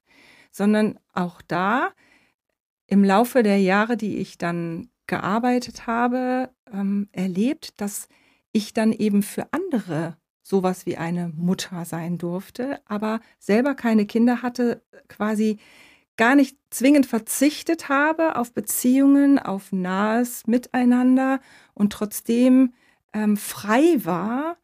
sondern 0.52 1.00
auch 1.14 1.42
da 1.42 1.90
im 2.86 3.02
Laufe 3.02 3.42
der 3.42 3.58
Jahre, 3.58 3.96
die 3.96 4.18
ich 4.18 4.38
dann 4.38 4.88
gearbeitet 5.06 5.86
habe, 5.86 6.50
ähm, 6.72 7.08
erlebt, 7.12 7.80
dass 7.80 8.08
ich 8.52 8.72
dann 8.72 8.92
eben 8.92 9.22
für 9.22 9.46
andere 9.52 10.16
sowas 10.42 10.86
wie 10.86 10.96
eine 10.96 11.28
Mutter 11.28 11.84
sein 11.84 12.18
durfte, 12.18 12.80
aber 12.86 13.20
selber 13.38 13.74
keine 13.74 14.06
Kinder 14.06 14.42
hatte, 14.42 14.82
quasi 15.08 15.58
gar 16.16 16.34
nicht 16.34 16.56
zwingend 16.70 17.06
verzichtet 17.06 17.88
habe 17.88 18.36
auf 18.36 18.52
Beziehungen, 18.52 19.38
auf 19.38 19.72
nahes 19.72 20.46
Miteinander 20.46 21.40
und 21.74 21.92
trotzdem 21.92 22.72
ähm, 23.12 23.36
frei 23.36 24.04
war, 24.04 24.56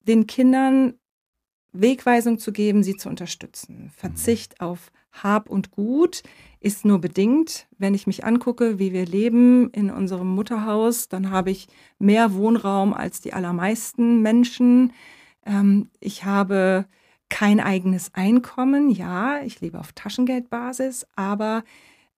den 0.00 0.26
Kindern 0.26 0.94
Wegweisung 1.72 2.38
zu 2.38 2.52
geben, 2.52 2.82
sie 2.82 2.96
zu 2.96 3.08
unterstützen. 3.08 3.90
Verzicht 3.96 4.60
mhm. 4.60 4.66
auf 4.66 4.92
Hab 5.12 5.48
und 5.48 5.70
Gut 5.70 6.22
ist 6.60 6.84
nur 6.84 7.00
bedingt. 7.00 7.66
Wenn 7.78 7.94
ich 7.94 8.06
mich 8.06 8.24
angucke, 8.24 8.78
wie 8.78 8.92
wir 8.92 9.06
leben 9.06 9.70
in 9.70 9.90
unserem 9.90 10.28
Mutterhaus, 10.28 11.08
dann 11.08 11.30
habe 11.30 11.50
ich 11.50 11.68
mehr 11.98 12.34
Wohnraum 12.34 12.92
als 12.92 13.20
die 13.20 13.32
allermeisten 13.32 14.20
Menschen. 14.20 14.92
Ähm, 15.46 15.88
ich 16.00 16.24
habe 16.24 16.86
kein 17.30 17.60
eigenes 17.60 18.14
Einkommen. 18.14 18.90
Ja, 18.90 19.42
ich 19.42 19.60
lebe 19.60 19.78
auf 19.78 19.92
Taschengeldbasis, 19.92 21.06
aber 21.16 21.64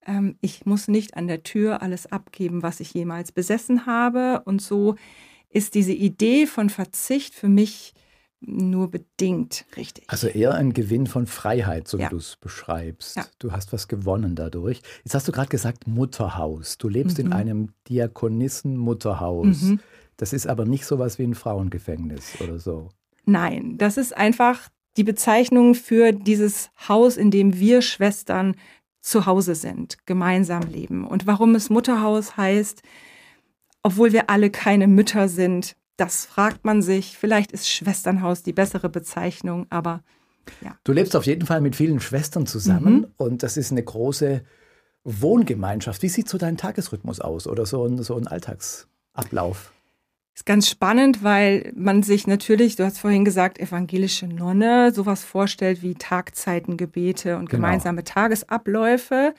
ähm, 0.07 0.37
ich 0.41 0.67
muss 0.67 0.89
nicht 0.89 1.17
an 1.17 1.29
der 1.29 1.45
Tür 1.45 1.83
alles 1.83 2.11
abgeben, 2.11 2.63
was 2.63 2.81
ich 2.81 2.93
jemals 2.95 3.31
besessen 3.31 3.87
habe. 3.87 4.43
Und 4.45 4.61
so 4.61 4.97
ist 5.51 5.75
diese 5.75 5.93
Idee 5.93 6.47
von 6.47 6.71
Verzicht 6.71 7.35
für 7.35 7.49
mich 7.49 7.95
nur 8.45 8.91
bedingt 8.91 9.65
richtig. 9.77 10.05
Also 10.09 10.27
eher 10.27 10.55
ein 10.55 10.73
Gewinn 10.73 11.07
von 11.07 11.27
Freiheit, 11.27 11.89
so 11.89 11.99
wie 11.99 12.07
du 12.09 12.17
es 12.17 12.37
beschreibst. 12.37 13.17
Ja. 13.17 13.27
Du 13.39 13.53
hast 13.53 13.73
was 13.73 13.89
gewonnen 13.89 14.35
dadurch. 14.35 14.83
Jetzt 15.05 15.15
hast 15.15 15.29
du 15.29 15.33
gerade 15.33 15.49
gesagt 15.49 15.87
Mutterhaus. 15.87 16.79
Du 16.79 16.89
lebst 16.89 17.19
mhm. 17.19 17.27
in 17.27 17.33
einem 17.33 17.69
Diakonissen-Mutterhaus. 17.89 19.63
Mhm. 19.63 19.81
Das 20.17 20.33
ist 20.33 20.47
aber 20.47 20.65
nicht 20.65 20.85
so 20.85 20.99
was 20.99 21.19
wie 21.19 21.25
ein 21.25 21.35
Frauengefängnis 21.35 22.41
oder 22.41 22.59
so. 22.59 22.89
Nein, 23.25 23.79
das 23.79 23.97
ist 23.97 24.17
einfach 24.17 24.69
die 24.97 25.05
Bezeichnung 25.05 25.75
für 25.75 26.13
dieses 26.13 26.71
Haus, 26.89 27.17
in 27.17 27.31
dem 27.31 27.59
wir 27.59 27.83
Schwestern 27.83 28.57
zu 29.01 29.27
Hause 29.27 29.55
sind, 29.55 29.99
gemeinsam 30.07 30.63
leben. 30.63 31.07
Und 31.07 31.27
warum 31.27 31.55
es 31.55 31.71
Mutterhaus 31.71 32.37
heißt, 32.37 32.83
obwohl 33.83 34.13
wir 34.13 34.31
alle 34.31 34.51
keine 34.51 34.87
Mütter 34.87 35.29
sind, 35.29 35.77
das 35.97 36.25
fragt 36.25 36.65
man 36.65 36.83
sich. 36.83 37.17
Vielleicht 37.17 37.53
ist 37.53 37.69
Schwesternhaus 37.69 38.43
die 38.43 38.53
bessere 38.53 38.89
Bezeichnung, 38.89 39.67
aber 39.71 40.03
ja. 40.61 40.77
Du 40.85 40.93
lebst 40.93 41.15
auf 41.15 41.27
jeden 41.27 41.47
Fall 41.47 41.61
mit 41.61 41.77
vielen 41.77 42.01
Schwestern 42.01 42.47
zusammen 42.47 42.95
mhm. 42.95 43.07
und 43.17 43.43
das 43.43 43.57
ist 43.57 43.71
eine 43.71 43.83
große 43.83 44.43
Wohngemeinschaft. 45.05 46.03
Wie 46.03 46.09
sieht 46.09 46.29
so 46.29 46.39
dein 46.39 46.57
Tagesrhythmus 46.57 47.21
aus 47.21 47.47
oder 47.47 47.67
so 47.67 47.87
ein, 47.87 48.03
so 48.03 48.17
ein 48.17 48.27
Alltagsablauf? 48.27 49.73
Ist 50.35 50.47
ganz 50.47 50.69
spannend, 50.69 51.23
weil 51.23 51.73
man 51.77 52.03
sich 52.03 52.27
natürlich, 52.27 52.77
du 52.77 52.85
hast 52.85 52.99
vorhin 52.99 53.25
gesagt, 53.25 53.59
evangelische 53.59 54.27
Nonne, 54.27 54.91
sowas 54.93 55.25
vorstellt 55.25 55.83
wie 55.83 55.95
Tagzeitengebete 55.95 57.37
und 57.37 57.51
genau. 57.51 57.59
gemeinsame 57.63 58.03
Tagesabläufe. 58.03 59.35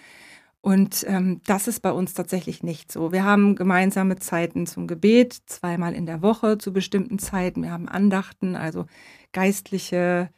Und 0.66 1.04
ähm, 1.10 1.42
das 1.46 1.68
ist 1.68 1.82
bei 1.82 1.92
uns 1.92 2.14
tatsächlich 2.14 2.64
nicht 2.64 2.90
so. 2.90 3.12
Wir 3.12 3.26
haben 3.26 3.58
gemeinsame 3.58 4.16
Zeiten 4.16 4.66
zum 4.66 4.88
Gebet, 4.88 5.34
zweimal 5.46 5.94
in 5.94 6.06
der 6.06 6.22
Woche 6.22 6.58
zu 6.58 6.72
bestimmten 6.72 7.20
Zeiten. 7.20 7.64
Wir 7.64 7.72
haben 7.72 7.90
Andachten, 7.90 8.56
also 8.56 8.86
geistliche 9.34 10.30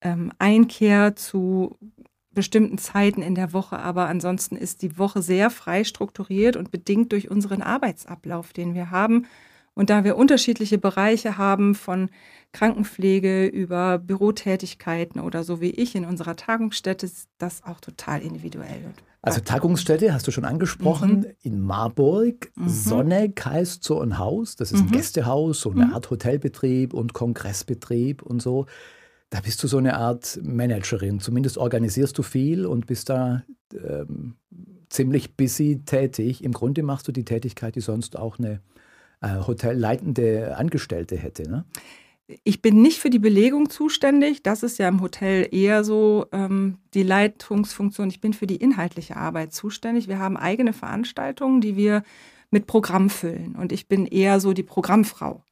ähm, 0.00 0.32
Einkehr 0.40 1.14
zu 1.14 1.78
bestimmten 2.32 2.78
Zeiten 2.78 3.22
in 3.22 3.36
der 3.36 3.52
Woche. 3.52 3.78
Aber 3.78 4.08
ansonsten 4.08 4.56
ist 4.56 4.82
die 4.82 4.98
Woche 4.98 5.22
sehr 5.22 5.48
frei 5.48 5.84
strukturiert 5.84 6.56
und 6.56 6.72
bedingt 6.72 7.12
durch 7.12 7.30
unseren 7.30 7.62
Arbeitsablauf, 7.62 8.52
den 8.52 8.74
wir 8.74 8.90
haben. 8.90 9.26
Und 9.78 9.90
da 9.90 10.02
wir 10.02 10.16
unterschiedliche 10.16 10.76
Bereiche 10.76 11.38
haben 11.38 11.76
von 11.76 12.10
Krankenpflege 12.50 13.46
über 13.46 13.98
Bürotätigkeiten 13.98 15.20
oder 15.20 15.44
so 15.44 15.60
wie 15.60 15.70
ich 15.70 15.94
in 15.94 16.04
unserer 16.04 16.34
Tagungsstätte, 16.34 17.06
ist 17.06 17.28
das 17.38 17.62
auch 17.62 17.78
total 17.78 18.20
individuell. 18.22 18.92
Also 19.22 19.38
Tagungsstätte 19.38 20.12
hast 20.12 20.26
du 20.26 20.32
schon 20.32 20.44
angesprochen, 20.44 21.20
mhm. 21.20 21.26
in 21.42 21.60
Marburg. 21.60 22.50
Mhm. 22.56 22.68
Sonneck 22.68 23.44
heißt 23.44 23.84
so 23.84 24.00
ein 24.00 24.18
Haus, 24.18 24.56
das 24.56 24.72
ist 24.72 24.80
ein 24.80 24.86
mhm. 24.86 24.90
Gästehaus, 24.90 25.60
so 25.60 25.70
eine 25.70 25.86
mhm. 25.86 25.94
Art 25.94 26.10
Hotelbetrieb 26.10 26.92
und 26.92 27.12
Kongressbetrieb 27.12 28.22
und 28.22 28.42
so. 28.42 28.66
Da 29.30 29.38
bist 29.42 29.62
du 29.62 29.68
so 29.68 29.78
eine 29.78 29.96
Art 29.96 30.40
Managerin, 30.42 31.20
zumindest 31.20 31.56
organisierst 31.56 32.18
du 32.18 32.24
viel 32.24 32.66
und 32.66 32.86
bist 32.86 33.10
da 33.10 33.44
ähm, 33.72 34.34
ziemlich 34.88 35.36
busy 35.36 35.82
tätig. 35.86 36.42
Im 36.42 36.50
Grunde 36.50 36.82
machst 36.82 37.06
du 37.06 37.12
die 37.12 37.24
Tätigkeit, 37.24 37.76
die 37.76 37.80
sonst 37.80 38.18
auch 38.18 38.40
eine 38.40 38.60
hotelleitende 39.22 40.56
Angestellte 40.56 41.16
hätte. 41.16 41.50
Ne? 41.50 41.64
Ich 42.44 42.60
bin 42.60 42.82
nicht 42.82 42.98
für 42.98 43.10
die 43.10 43.18
Belegung 43.18 43.70
zuständig. 43.70 44.42
Das 44.42 44.62
ist 44.62 44.78
ja 44.78 44.86
im 44.88 45.00
Hotel 45.00 45.48
eher 45.50 45.82
so 45.82 46.26
ähm, 46.32 46.78
die 46.92 47.02
Leitungsfunktion. 47.02 48.08
Ich 48.08 48.20
bin 48.20 48.34
für 48.34 48.46
die 48.46 48.56
inhaltliche 48.56 49.16
Arbeit 49.16 49.54
zuständig. 49.54 50.08
Wir 50.08 50.18
haben 50.18 50.36
eigene 50.36 50.74
Veranstaltungen, 50.74 51.60
die 51.60 51.76
wir 51.76 52.02
mit 52.50 52.66
Programm 52.66 53.08
füllen. 53.08 53.56
Und 53.56 53.72
ich 53.72 53.88
bin 53.88 54.04
eher 54.06 54.40
so 54.40 54.52
die 54.52 54.62
Programmfrau. 54.62 55.42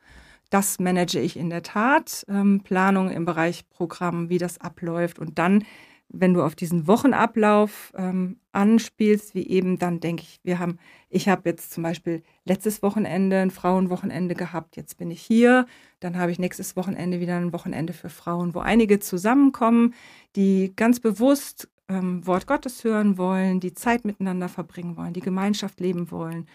Das 0.51 0.79
manage 0.79 1.19
ich 1.19 1.37
in 1.37 1.51
der 1.51 1.63
Tat. 1.63 2.25
Ähm, 2.29 2.61
Planung 2.63 3.11
im 3.11 3.25
Bereich 3.25 3.69
Programm, 3.71 4.29
wie 4.29 4.39
das 4.39 4.61
abläuft. 4.61 5.19
Und 5.19 5.39
dann 5.39 5.65
wenn 6.09 6.35
du 6.35 6.43
auf 6.43 6.55
diesen 6.55 6.87
Wochenablauf 6.87 7.93
ähm, 7.97 8.39
anspielst, 8.53 9.35
wie 9.35 9.47
eben, 9.47 9.79
dann 9.79 10.01
denke 10.01 10.23
ich, 10.23 10.41
wir 10.45 10.59
haben, 10.59 10.79
ich 11.11 11.29
habe 11.29 11.49
jetzt 11.49 11.73
zum 11.73 11.83
Beispiel 11.83 12.23
letztes 12.45 12.83
Wochenende 12.83 13.39
ein 13.39 13.51
Frauenwochenende 13.51 14.35
gehabt, 14.35 14.77
jetzt 14.77 14.99
bin 14.99 15.11
ich 15.11 15.21
hier, 15.21 15.67
dann 16.01 16.17
habe 16.17 16.31
ich 16.31 16.39
nächstes 16.39 16.77
Wochenende 16.77 17.21
wieder 17.21 17.37
ein 17.37 17.53
Wochenende 17.53 17.93
für 17.93 18.09
Frauen, 18.09 18.55
wo 18.55 18.61
einige 18.61 19.01
zusammenkommen, 19.01 19.95
die 20.37 20.73
ganz 20.77 21.01
bewusst 21.01 21.69
ähm, 21.89 22.27
Wort 22.27 22.47
Gottes 22.47 22.85
hören 22.85 23.19
wollen, 23.19 23.61
die 23.61 23.75
Zeit 23.75 24.05
miteinander 24.05 24.49
verbringen 24.49 24.97
wollen, 24.97 25.13
die 25.13 25.21
Gemeinschaft 25.21 25.81
leben 25.81 26.11
wollen. 26.11 26.49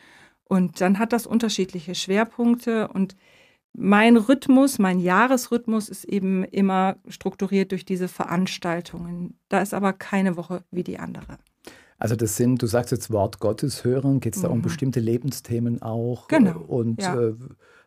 Und 0.45 0.81
dann 0.81 0.99
hat 0.99 1.13
das 1.13 1.27
unterschiedliche 1.27 1.95
Schwerpunkte 1.95 2.87
und 2.89 3.15
mein 3.73 4.17
Rhythmus, 4.17 4.79
mein 4.79 4.99
Jahresrhythmus 4.99 5.89
ist 5.89 6.05
eben 6.05 6.43
immer 6.43 6.97
strukturiert 7.07 7.71
durch 7.71 7.85
diese 7.85 8.07
Veranstaltungen. 8.07 9.37
Da 9.49 9.61
ist 9.61 9.73
aber 9.73 9.93
keine 9.93 10.37
Woche 10.37 10.63
wie 10.71 10.83
die 10.83 10.99
andere. 10.99 11.37
Also 11.97 12.15
das 12.15 12.35
sind, 12.35 12.61
du 12.61 12.67
sagst 12.67 12.91
jetzt 12.91 13.11
Wort 13.11 13.39
Gottes 13.39 13.83
hören, 13.83 14.19
geht 14.19 14.35
es 14.35 14.41
da 14.41 14.47
mhm. 14.47 14.55
um 14.55 14.61
bestimmte 14.63 14.99
Lebensthemen 14.99 15.81
auch? 15.81 16.27
Genau. 16.27 16.59
Und 16.59 17.01
ja. 17.01 17.15
äh, 17.15 17.35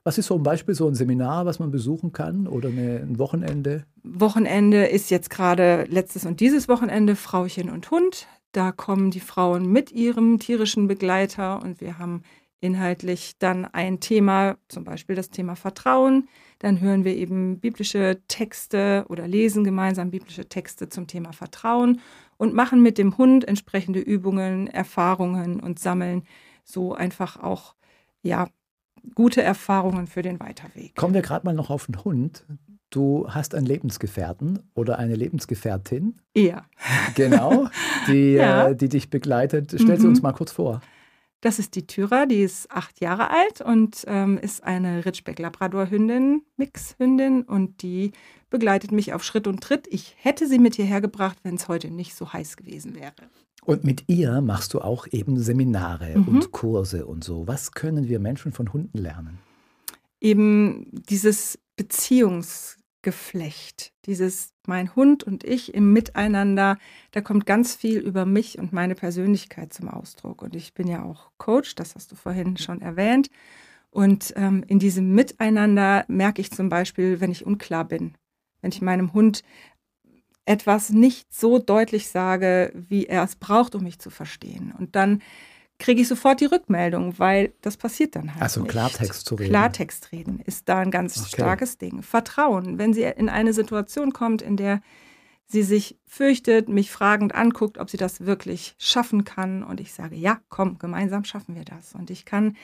was 0.05 0.19
ist 0.19 0.26
so 0.26 0.37
ein 0.37 0.43
Beispiel, 0.43 0.75
so 0.75 0.87
ein 0.87 0.95
Seminar, 0.95 1.47
was 1.47 1.59
man 1.59 1.71
besuchen 1.71 2.12
kann 2.12 2.47
oder 2.47 2.69
eine, 2.69 3.00
ein 3.00 3.19
Wochenende? 3.19 3.85
Wochenende 4.05 4.85
ist 4.85 5.11
jetzt 5.11 5.31
gerade 5.31 5.85
letztes 5.88 6.26
und 6.26 6.41
dieses 6.41 6.69
Wochenende 6.69 7.17
Frauchen 7.17 7.71
und 7.71 7.91
Hund. 7.91 8.29
Da 8.53 8.71
kommen 8.71 9.11
die 9.11 9.21
Frauen 9.21 9.67
mit 9.67 9.91
ihrem 9.91 10.38
tierischen 10.38 10.87
Begleiter 10.87 11.61
und 11.61 11.81
wir 11.81 11.99
haben 11.99 12.23
inhaltlich 12.61 13.38
dann 13.38 13.66
ein 13.66 14.00
Thema, 14.00 14.56
zum 14.68 14.84
Beispiel 14.84 15.16
das 15.16 15.30
Thema 15.30 15.54
Vertrauen. 15.54 16.28
Dann 16.58 16.80
hören 16.80 17.04
wir 17.04 17.14
eben 17.14 17.61
biblische 17.61 18.20
Texte 18.28 19.04
oder 19.08 19.28
lesen 19.28 19.64
gemeinsam 19.64 20.11
biblische 20.11 20.49
Texte 20.49 20.88
zum 20.88 21.06
Thema 21.06 21.32
Vertrauen 21.32 22.00
und 22.37 22.54
machen 22.54 22.82
mit 22.82 22.99
dem 22.99 23.18
Hund 23.18 23.46
entsprechende 23.46 24.00
Übungen, 24.00 24.66
Erfahrungen 24.66 25.61
und 25.61 25.78
sammeln 25.78 26.23
so 26.64 26.94
einfach 26.94 27.42
auch 27.42 27.75
ja 28.23 28.49
gute 29.14 29.42
Erfahrungen 29.42 30.06
für 30.06 30.23
den 30.23 30.40
Weiterweg. 30.40 30.96
Kommen 30.96 31.14
wir 31.14 31.23
gerade 31.23 31.46
mal 31.46 31.54
noch 31.54 31.70
auf 31.70 31.87
den 31.87 32.04
Hund. 32.04 32.46
Du 32.90 33.26
hast 33.28 33.54
einen 33.54 33.66
Lebensgefährten 33.66 34.61
oder 34.75 34.99
eine 34.99 35.16
Lebensgefährtin. 35.16 36.20
Ja. 36.37 36.64
Genau, 37.14 37.68
die, 38.06 38.32
ja. 38.34 38.68
Äh, 38.68 38.76
die 38.76 38.88
dich 38.88 39.11
begleitet. 39.11 39.75
Stell 39.76 39.96
sie 39.96 40.04
mhm. 40.04 40.11
uns 40.11 40.23
mal 40.23 40.32
kurz 40.32 40.52
vor. 40.52 40.80
Das 41.45 41.59
ist 41.59 41.75
die 41.75 41.87
Tyra, 41.87 42.25
die 42.25 42.41
ist 42.41 42.71
acht 42.71 43.03
Jahre 43.03 43.29
alt 43.29 43.61
und 43.61 44.03
ähm, 44.07 44.39
ist 44.39 44.65
eine 44.65 45.05
Ritschbeck-Labrador-Hündin, 45.05 46.41
Mix-Hündin 46.57 47.43
und 47.43 47.83
die 47.83 48.13
begleitet 48.49 48.93
mich 48.93 49.13
auf 49.13 49.23
Schritt 49.23 49.47
und 49.47 49.63
Tritt. 49.63 49.87
Ich 49.91 50.17
hätte 50.17 50.49
sie 50.49 50.59
mit 50.59 50.77
hierher 50.77 51.03
gebracht, 51.03 51.37
wenn 51.43 51.57
es 51.57 51.69
heute 51.69 51.91
nicht 51.91 52.15
so 52.15 52.33
heiß 52.33 52.57
gewesen 52.57 52.95
wäre. 52.95 53.13
Und 53.63 53.85
mit 53.85 54.05
ihr 54.07 54.41
machst 54.41 54.73
du 54.73 54.81
auch 54.81 55.07
eben 55.11 55.39
Seminare 55.39 56.19
mhm. 56.19 56.29
und 56.29 56.51
Kurse 56.51 57.05
und 57.05 57.23
so. 57.23 57.47
Was 57.47 57.73
können 57.73 58.09
wir 58.09 58.21
Menschen 58.21 58.53
von 58.53 58.73
Hunden 58.73 58.97
lernen? 58.97 59.39
Eben 60.23 60.87
dieses 61.11 61.59
Beziehungs 61.77 62.79
Geflecht. 63.04 63.92
Dieses 64.06 64.52
mein 64.66 64.96
Hund 64.96 65.23
und 65.23 65.44
ich 65.44 65.75
im 65.75 65.92
Miteinander, 65.92 66.78
da 67.12 67.20
kommt 67.20 67.46
ganz 67.46 67.76
viel 67.76 67.99
über 67.99 68.25
mich 68.25 68.58
und 68.58 68.73
meine 68.73 68.94
Persönlichkeit 68.96 69.73
zum 69.73 69.88
Ausdruck. 69.88 70.42
Und 70.42 70.56
ich 70.56 70.75
bin 70.75 70.88
ja 70.88 71.04
auch 71.04 71.30
Coach, 71.38 71.76
das 71.76 71.94
hast 71.94 72.11
du 72.11 72.16
vorhin 72.16 72.56
schon 72.56 72.80
erwähnt. 72.80 73.28
Und 73.90 74.32
ähm, 74.37 74.64
in 74.66 74.78
diesem 74.80 75.14
Miteinander 75.14 76.04
merke 76.08 76.40
ich 76.40 76.50
zum 76.50 76.68
Beispiel, 76.68 77.20
wenn 77.20 77.30
ich 77.30 77.46
unklar 77.46 77.84
bin, 77.84 78.16
wenn 78.62 78.73
ich 78.73 78.82
meinem 78.82 79.12
Hund 79.12 79.42
etwas 80.46 80.90
nicht 80.90 81.32
so 81.32 81.58
deutlich 81.58 82.08
sage, 82.08 82.73
wie 82.75 83.06
er 83.06 83.23
es 83.23 83.37
braucht, 83.37 83.75
um 83.75 83.82
mich 83.82 83.99
zu 83.99 84.11
verstehen. 84.11 84.75
Und 84.76 84.96
dann 84.96 85.23
kriege 85.78 86.00
ich 86.00 86.09
sofort 86.09 86.40
die 86.40 86.47
Rückmeldung, 86.47 87.19
weil 87.19 87.52
das 87.61 87.76
passiert 87.76 88.16
dann 88.16 88.33
halt. 88.33 88.43
Also 88.43 88.61
nicht. 88.61 88.71
Klartext 88.71 89.26
zu 89.26 89.35
reden. 89.35 89.50
Klartext 89.50 90.12
reden 90.12 90.40
ist 90.45 90.69
da 90.69 90.78
ein 90.78 90.90
ganz 90.90 91.19
okay. 91.19 91.28
starkes 91.28 91.78
Ding. 91.78 92.02
Vertrauen, 92.02 92.78
wenn 92.78 92.95
sie 92.95 93.02
in 93.02 93.28
eine 93.28 93.52
Situation 93.52 94.12
kommt, 94.12 94.43
in 94.43 94.57
der 94.57 94.81
sie 95.47 95.62
sich 95.62 95.99
fürchtet, 96.07 96.69
mich 96.69 96.90
fragend 96.90 97.35
anguckt, 97.35 97.78
ob 97.78 97.90
sie 97.90 97.97
das 97.97 98.25
wirklich 98.25 98.75
schaffen 98.78 99.25
kann. 99.25 99.62
Und 99.62 99.81
ich 99.81 99.93
sage, 99.93 100.16
ja, 100.16 100.40
komm, 100.49 100.78
gemeinsam 100.78 101.25
schaffen 101.25 101.54
wir 101.54 101.64
das. 101.64 101.95
Und 101.95 102.11
ich 102.11 102.25
kann 102.25 102.57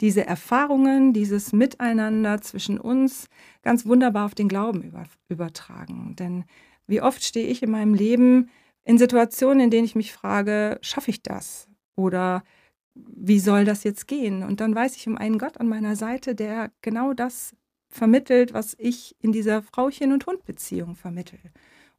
diese 0.00 0.26
Erfahrungen, 0.26 1.12
dieses 1.12 1.52
Miteinander 1.52 2.40
zwischen 2.42 2.78
uns 2.78 3.28
ganz 3.62 3.86
wunderbar 3.86 4.26
auf 4.26 4.34
den 4.34 4.48
Glauben 4.48 4.82
über, 4.82 5.04
übertragen. 5.28 6.14
Denn 6.18 6.44
wie 6.86 7.00
oft 7.00 7.24
stehe 7.24 7.48
ich 7.48 7.62
in 7.62 7.70
meinem 7.70 7.94
Leben 7.94 8.50
in 8.84 8.98
Situationen, 8.98 9.60
in 9.60 9.70
denen 9.70 9.86
ich 9.86 9.96
mich 9.96 10.12
frage, 10.12 10.78
schaffe 10.82 11.10
ich 11.10 11.22
das? 11.22 11.68
Oder 11.96 12.44
wie 13.14 13.40
soll 13.40 13.64
das 13.64 13.84
jetzt 13.84 14.06
gehen? 14.08 14.42
Und 14.42 14.60
dann 14.60 14.74
weiß 14.74 14.96
ich 14.96 15.06
um 15.06 15.16
einen 15.16 15.38
Gott 15.38 15.58
an 15.58 15.68
meiner 15.68 15.96
Seite, 15.96 16.34
der 16.34 16.70
genau 16.82 17.12
das 17.12 17.54
vermittelt, 17.88 18.54
was 18.54 18.74
ich 18.78 19.16
in 19.20 19.32
dieser 19.32 19.62
Frauchen- 19.62 20.12
und 20.12 20.26
Hund-Beziehung 20.26 20.96
vermittel. 20.96 21.38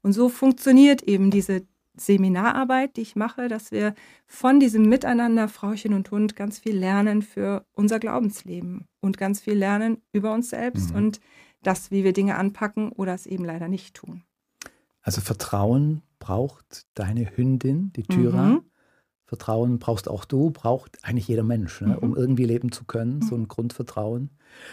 Und 0.02 0.14
so 0.14 0.30
funktioniert 0.30 1.04
eben 1.04 1.32
diese 1.32 1.66
Seminararbeit, 2.00 2.98
die 2.98 3.02
ich 3.02 3.16
mache, 3.16 3.48
dass 3.48 3.72
wir 3.72 3.96
von 4.28 4.60
diesem 4.60 4.88
Miteinander 4.88 5.48
Frauchen 5.48 5.94
und 5.94 6.12
Hund 6.12 6.36
ganz 6.36 6.60
viel 6.60 6.78
lernen 6.78 7.22
für 7.22 7.66
unser 7.74 8.00
Glaubensleben 8.00 8.88
und 9.02 9.18
ganz 9.18 9.42
viel 9.42 9.56
lernen 9.56 10.02
über 10.14 10.34
uns 10.34 10.50
selbst 10.50 10.92
mhm. 10.92 10.98
und 10.98 11.20
das, 11.64 11.92
wie 11.92 12.04
wir 12.04 12.14
Dinge 12.14 12.36
anpacken 12.36 12.92
oder 12.92 13.14
es 13.14 13.26
eben 13.26 13.44
leider 13.44 13.68
nicht 13.68 13.96
tun. 13.96 14.24
Also 15.02 15.22
Vertrauen 15.22 16.04
braucht 16.20 16.86
deine 16.94 17.36
Hündin, 17.36 17.92
die 17.96 18.04
Tyra. 18.04 18.44
Mhm. 18.44 18.67
Vertrauen 19.28 19.78
brauchst 19.78 20.08
auch 20.08 20.24
du, 20.24 20.52
braucht 20.52 20.98
eigentlich 21.04 21.28
jeder 21.28 21.44
Mensch, 21.44 21.82
ne, 21.82 21.90
mhm. 21.90 21.98
um 21.98 22.16
irgendwie 22.16 22.46
leben 22.46 22.72
zu 22.72 22.86
können, 22.86 23.22
so 23.22 23.36
ein 23.36 23.42
mhm. 23.42 23.48
Grundvertrauen. 23.50 24.30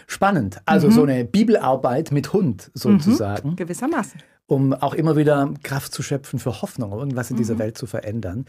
Spannend. 0.07 0.61
Also 0.65 0.87
mhm. 0.87 0.91
so 0.93 1.03
eine 1.03 1.25
Bibelarbeit 1.25 2.13
mit 2.13 2.31
Hund 2.31 2.71
sozusagen. 2.73 3.51
Mhm. 3.51 3.55
Gewissermaßen. 3.57 4.21
Um 4.47 4.73
auch 4.73 4.93
immer 4.93 5.17
wieder 5.17 5.53
Kraft 5.61 5.93
zu 5.93 6.03
schöpfen 6.03 6.39
für 6.39 6.61
Hoffnung, 6.61 6.93
irgendwas 6.93 7.31
in 7.31 7.37
dieser 7.37 7.55
mhm. 7.55 7.59
Welt 7.59 7.77
zu 7.77 7.85
verändern. 7.85 8.45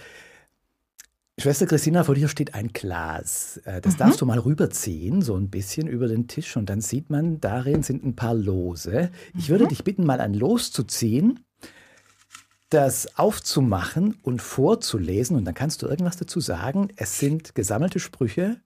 Schwester 1.38 1.66
Christina, 1.66 2.04
vor 2.04 2.14
dir 2.14 2.28
steht 2.28 2.54
ein 2.54 2.68
Glas. 2.68 3.56
Äh, 3.64 3.80
das 3.80 3.94
mhm. 3.94 3.98
darfst 3.98 4.20
du 4.20 4.26
mal 4.26 4.38
rüberziehen, 4.38 5.22
so 5.22 5.34
ein 5.34 5.50
bisschen 5.50 5.88
über 5.88 6.06
den 6.06 6.28
Tisch. 6.28 6.56
Und 6.56 6.70
dann 6.70 6.80
sieht 6.80 7.10
man, 7.10 7.40
darin 7.40 7.82
sind 7.82 8.04
ein 8.04 8.14
paar 8.14 8.34
Lose. 8.34 9.10
Ich 9.36 9.48
würde 9.48 9.66
dich 9.66 9.82
bitten, 9.82 10.06
mal 10.06 10.20
ein 10.20 10.34
Los 10.34 10.70
zu 10.70 10.84
ziehen 10.84 11.40
das 12.68 13.16
aufzumachen 13.16 14.18
und 14.22 14.42
vorzulesen 14.42 15.36
und 15.36 15.44
dann 15.44 15.54
kannst 15.54 15.82
du 15.82 15.86
irgendwas 15.86 16.16
dazu 16.16 16.40
sagen. 16.40 16.88
Es 16.96 17.18
sind 17.18 17.54
gesammelte 17.54 18.00
Sprüche, 18.00 18.60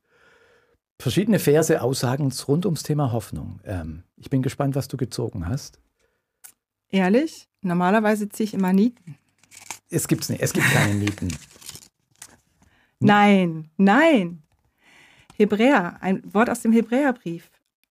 verschiedene 0.99 1.39
Verse, 1.39 1.81
Aussagen 1.81 2.33
rund 2.49 2.65
ums 2.65 2.83
Thema 2.83 3.13
Hoffnung. 3.13 3.61
Ähm, 3.65 4.05
ich 4.17 4.31
bin 4.31 4.43
gespannt, 4.43 4.75
was 4.75 4.89
du 4.89 4.97
gezogen 4.97 5.49
hast. 5.49 5.81
Ehrlich? 6.89 7.49
Normalerweise 7.63 8.29
ziehe 8.29 8.47
ich 8.47 8.55
immer 8.55 8.73
Nieten. 8.73 9.17
Es 9.91 10.09
gibt's 10.09 10.29
nicht. 10.29 10.43
Es 10.43 10.53
gibt 10.53 10.67
keine 10.71 10.95
Nieten. 10.95 11.29
Nein, 13.01 13.71
nein. 13.77 14.43
Hebräer, 15.35 15.97
ein 16.03 16.23
Wort 16.35 16.51
aus 16.51 16.61
dem 16.61 16.73
Hebräerbrief. 16.73 17.51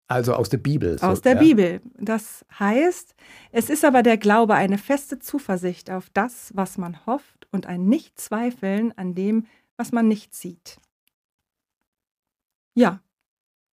Also 0.10 0.34
aus 0.34 0.50
der 0.50 0.58
Bibel. 0.58 0.98
So, 1.00 1.06
aus 1.06 1.22
der 1.22 1.36
ja. 1.36 1.40
Bibel. 1.40 1.82
Das 1.98 2.44
heißt, 2.58 3.16
es 3.52 3.70
ist 3.70 3.86
aber 3.86 4.04
der 4.04 4.18
Glaube 4.18 4.56
eine 4.56 4.78
feste 4.78 5.20
Zuversicht 5.20 5.90
auf 5.90 6.10
das, 6.14 6.52
was 6.56 6.78
man 6.78 7.06
hofft 7.06 7.48
und 7.52 7.68
ein 7.68 7.86
Nichtzweifeln 7.86 8.92
an 8.98 9.16
dem, 9.16 9.46
was 9.78 9.92
man 9.92 10.08
nicht 10.08 10.36
sieht. 10.36 10.78
Ja, 12.74 13.02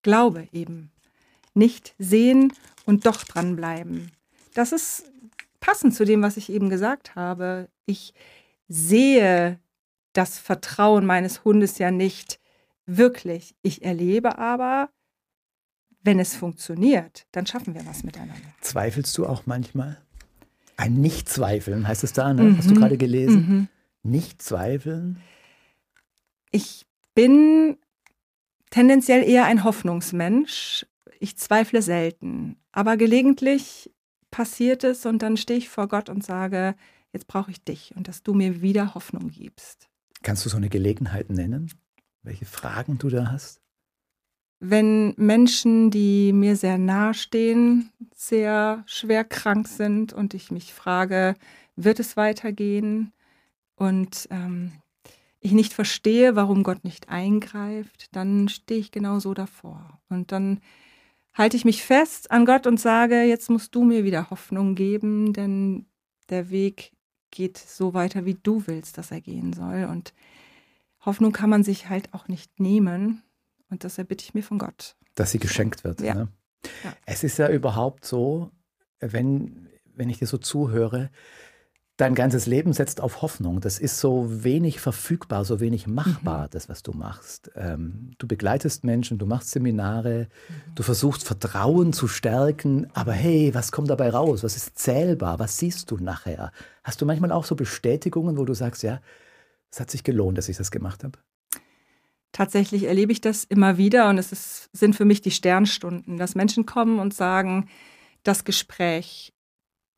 Glaube 0.07 0.47
eben. 0.53 0.93
Nicht 1.53 1.97
sehen 1.99 2.53
und 2.85 3.07
doch 3.07 3.25
dranbleiben. 3.25 4.13
Das 4.55 4.71
ist 4.71 5.11
passend 5.59 5.97
zu 5.97 6.05
dem, 6.05 6.23
was 6.23 6.37
ich 6.37 6.49
eben 6.49 6.71
gesagt 6.71 7.17
habe. 7.17 7.69
Ich 7.87 8.15
sehe 8.69 9.59
das 10.13 10.39
Vertrauen 10.39 11.07
meines 11.07 11.45
Hundes 11.45 11.79
ja 11.79 11.91
nicht 11.91 12.39
wirklich. 12.87 13.57
Ich 13.63 13.85
erlebe 13.85 14.39
aber, 14.39 14.91
wenn 16.07 16.19
es 16.19 16.35
funktioniert, 16.35 17.27
dann 17.33 17.47
schaffen 17.47 17.75
wir 17.75 17.85
was 17.85 18.05
miteinander. 18.05 18.49
Zweifelst 18.61 19.17
du 19.19 19.27
auch 19.27 19.45
manchmal? 19.47 19.99
Ein 20.77 20.95
Nicht-Zweifeln 20.95 21.87
heißt 21.87 22.05
es 22.05 22.13
da, 22.13 22.33
ne? 22.33 22.43
Mhm. 22.43 22.59
hast 22.59 22.71
du 22.71 22.75
gerade 22.75 22.97
gelesen? 22.97 23.49
Mhm. 23.49 23.69
Nicht-Zweifeln? 24.03 25.21
Ich 26.51 26.87
bin 27.15 27.77
tendenziell 28.71 29.29
eher 29.29 29.47
ein 29.47 29.65
Hoffnungsmensch. 29.65 30.87
Ich 31.19 31.37
zweifle 31.37 31.83
selten. 31.83 32.57
Aber 32.73 32.97
gelegentlich 32.97 33.91
passiert 34.31 34.85
es 34.85 35.07
und 35.07 35.23
dann 35.23 35.37
stehe 35.37 35.59
ich 35.59 35.69
vor 35.69 35.89
Gott 35.89 36.09
und 36.09 36.25
sage, 36.25 36.75
jetzt 37.13 37.27
brauche 37.27 37.51
ich 37.51 37.65
dich 37.65 37.95
und 37.97 38.07
dass 38.07 38.23
du 38.23 38.35
mir 38.35 38.61
wieder 38.61 38.95
Hoffnung 38.95 39.31
gibst. 39.31 39.89
Kannst 40.23 40.45
du 40.45 40.51
so 40.51 40.57
eine 40.57 40.69
Gelegenheit 40.69 41.31
nennen? 41.31 41.73
Welche 42.23 42.45
Fragen 42.45 42.99
du 42.99 43.09
da 43.09 43.31
hast? 43.31 43.61
Wenn 44.59 45.15
Menschen, 45.17 45.91
die 45.91 46.33
mir 46.33 46.57
sehr 46.57 46.79
nahe 46.79 47.15
stehen, 47.15 47.91
sehr 48.15 48.83
schwer 48.87 49.25
krank 49.25 49.69
sind 49.69 50.13
und 50.13 50.35
ich 50.35 50.51
mich 50.51 50.73
frage, 50.73 51.35
wird 51.77 52.01
es 52.01 52.17
weitergehen? 52.17 53.13
Und 53.77 54.29
ähm, 54.31 54.73
ich 55.41 55.53
nicht 55.53 55.75
verstehe, 55.75 56.35
warum 56.35 56.63
Gott 56.63 56.85
nicht 56.85 57.09
eingreift, 57.09 58.09
dann 58.13 58.49
stehe 58.49 58.81
ich 58.81 58.91
genau 58.91 59.19
so 59.19 59.35
davor. 59.35 60.01
Und 60.09 60.33
dann 60.33 60.61
halte 61.35 61.57
ich 61.57 61.65
mich 61.65 61.83
fest 61.83 62.31
an 62.31 62.47
Gott 62.47 62.67
und 62.67 62.81
sage, 62.81 63.23
jetzt 63.23 63.51
musst 63.51 63.75
du 63.75 63.85
mir 63.85 64.05
wieder 64.05 64.31
Hoffnung 64.31 64.75
geben, 64.75 65.33
denn 65.33 65.87
der 66.31 66.51
Weg 66.51 66.93
geht 67.31 67.59
so 67.59 67.95
weiter, 67.95 68.25
wie 68.25 68.39
du 68.43 68.67
willst, 68.67 68.97
dass 68.97 69.11
er 69.11 69.21
gehen 69.21 69.53
soll. 69.53 69.85
Und 69.85 70.15
Hoffnung 71.05 71.33
kann 71.33 71.51
man 71.51 71.63
sich 71.63 71.89
halt 71.89 72.13
auch 72.15 72.29
nicht 72.29 72.59
nehmen. 72.59 73.23
Und 73.71 73.85
das 73.85 73.99
erbitte 73.99 74.25
ich 74.25 74.35
mir 74.35 74.43
von 74.43 74.59
Gott. 74.59 74.97
Dass 75.15 75.31
sie 75.31 75.39
geschenkt 75.39 75.85
wird. 75.85 76.01
Ja. 76.01 76.15
Ne? 76.15 76.29
ja. 76.85 76.93
Es 77.05 77.25
ist 77.25 77.39
ja 77.39 77.49
überhaupt 77.49 78.05
so, 78.05 78.51
wenn, 79.01 79.69
wenn 79.95 80.11
ich 80.11 80.19
dir 80.19 80.27
so 80.27 80.39
zuhöre, 80.39 81.11
dein 81.97 82.15
ganzes 82.15 82.47
Leben 82.47 82.73
setzt 82.73 83.01
auf 83.01 83.23
Hoffnung. 83.23 83.61
Das 83.61 83.79
ist 83.79 84.01
so 84.01 84.45
wenig 84.45 84.81
verfügbar, 84.81 85.45
so 85.45 85.61
wenig 85.61 85.87
machbar, 85.87 86.45
mhm. 86.45 86.51
das, 86.51 86.69
was 86.69 86.83
du 86.83 86.93
machst. 86.93 87.51
Ähm, 87.57 88.11
du 88.19 88.27
begleitest 88.27 88.85
Menschen, 88.85 89.19
du 89.19 89.27
machst 89.27 89.51
Seminare, 89.51 90.29
mhm. 90.49 90.75
du 90.75 90.83
versuchst 90.83 91.25
Vertrauen 91.25 91.93
zu 91.93 92.07
stärken, 92.07 92.89
aber 92.93 93.13
hey, 93.13 93.55
was 93.55 93.73
kommt 93.73 93.89
dabei 93.89 94.11
raus? 94.11 94.45
Was 94.45 94.57
ist 94.57 94.79
zählbar? 94.79 95.39
Was 95.39 95.57
siehst 95.57 95.91
du 95.91 95.97
nachher? 95.97 96.53
Hast 96.85 97.01
du 97.01 97.07
manchmal 97.07 97.33
auch 97.33 97.45
so 97.45 97.55
Bestätigungen, 97.57 98.37
wo 98.37 98.45
du 98.45 98.53
sagst, 98.53 98.83
ja, 98.83 99.01
es 99.71 99.81
hat 99.81 99.91
sich 99.91 100.05
gelohnt, 100.05 100.37
dass 100.37 100.49
ich 100.49 100.57
das 100.57 100.71
gemacht 100.71 101.03
habe? 101.03 101.19
Tatsächlich 102.37 102.85
erlebe 102.85 103.13
ich 103.13 103.23
das 103.23 103.45
immer 103.45 103.79
wieder 103.79 104.11
und 104.11 104.19
es 104.19 104.31
ist, 104.31 104.69
sind 104.75 104.95
für 104.95 105.07
mich 105.07 105.23
die 105.23 105.31
Sternstunden, 105.31 106.19
dass 106.19 106.35
Menschen 106.35 106.67
kommen 106.67 106.99
und 106.99 107.15
sagen, 107.15 107.71
das 108.25 108.45
Gespräch, 108.45 109.33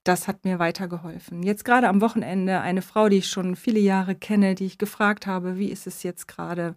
das 0.04 0.28
hat 0.28 0.44
mir 0.44 0.60
weitergeholfen. 0.60 1.42
Jetzt 1.42 1.64
gerade 1.64 1.88
am 1.88 2.00
Wochenende 2.00 2.60
eine 2.60 2.80
Frau, 2.80 3.08
die 3.08 3.16
ich 3.16 3.28
schon 3.28 3.56
viele 3.56 3.80
Jahre 3.80 4.14
kenne, 4.14 4.54
die 4.54 4.66
ich 4.66 4.78
gefragt 4.78 5.26
habe, 5.26 5.58
wie 5.58 5.66
ist 5.66 5.88
es 5.88 6.04
jetzt 6.04 6.28
gerade 6.28 6.76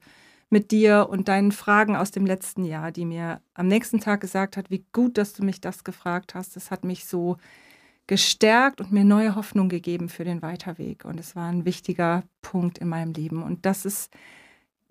mit 0.49 0.71
dir 0.71 1.07
und 1.11 1.27
deinen 1.27 1.51
Fragen 1.51 1.95
aus 1.95 2.09
dem 2.09 2.25
letzten 2.25 2.65
Jahr, 2.65 2.91
die 2.91 3.05
mir 3.05 3.39
am 3.53 3.67
nächsten 3.67 3.99
Tag 3.99 4.19
gesagt 4.19 4.57
hat, 4.57 4.71
wie 4.71 4.83
gut, 4.91 5.19
dass 5.19 5.33
du 5.33 5.43
mich 5.43 5.61
das 5.61 5.83
gefragt 5.83 6.33
hast. 6.33 6.55
Das 6.55 6.71
hat 6.71 6.83
mich 6.83 7.05
so 7.05 7.37
gestärkt 8.07 8.81
und 8.81 8.91
mir 8.91 9.03
neue 9.03 9.35
Hoffnung 9.35 9.69
gegeben 9.69 10.09
für 10.09 10.23
den 10.23 10.41
Weiterweg. 10.41 11.05
Und 11.05 11.19
es 11.19 11.35
war 11.35 11.49
ein 11.49 11.65
wichtiger 11.65 12.23
Punkt 12.41 12.79
in 12.79 12.89
meinem 12.89 13.13
Leben. 13.13 13.43
Und 13.43 13.67
das 13.67 13.85
ist 13.85 14.11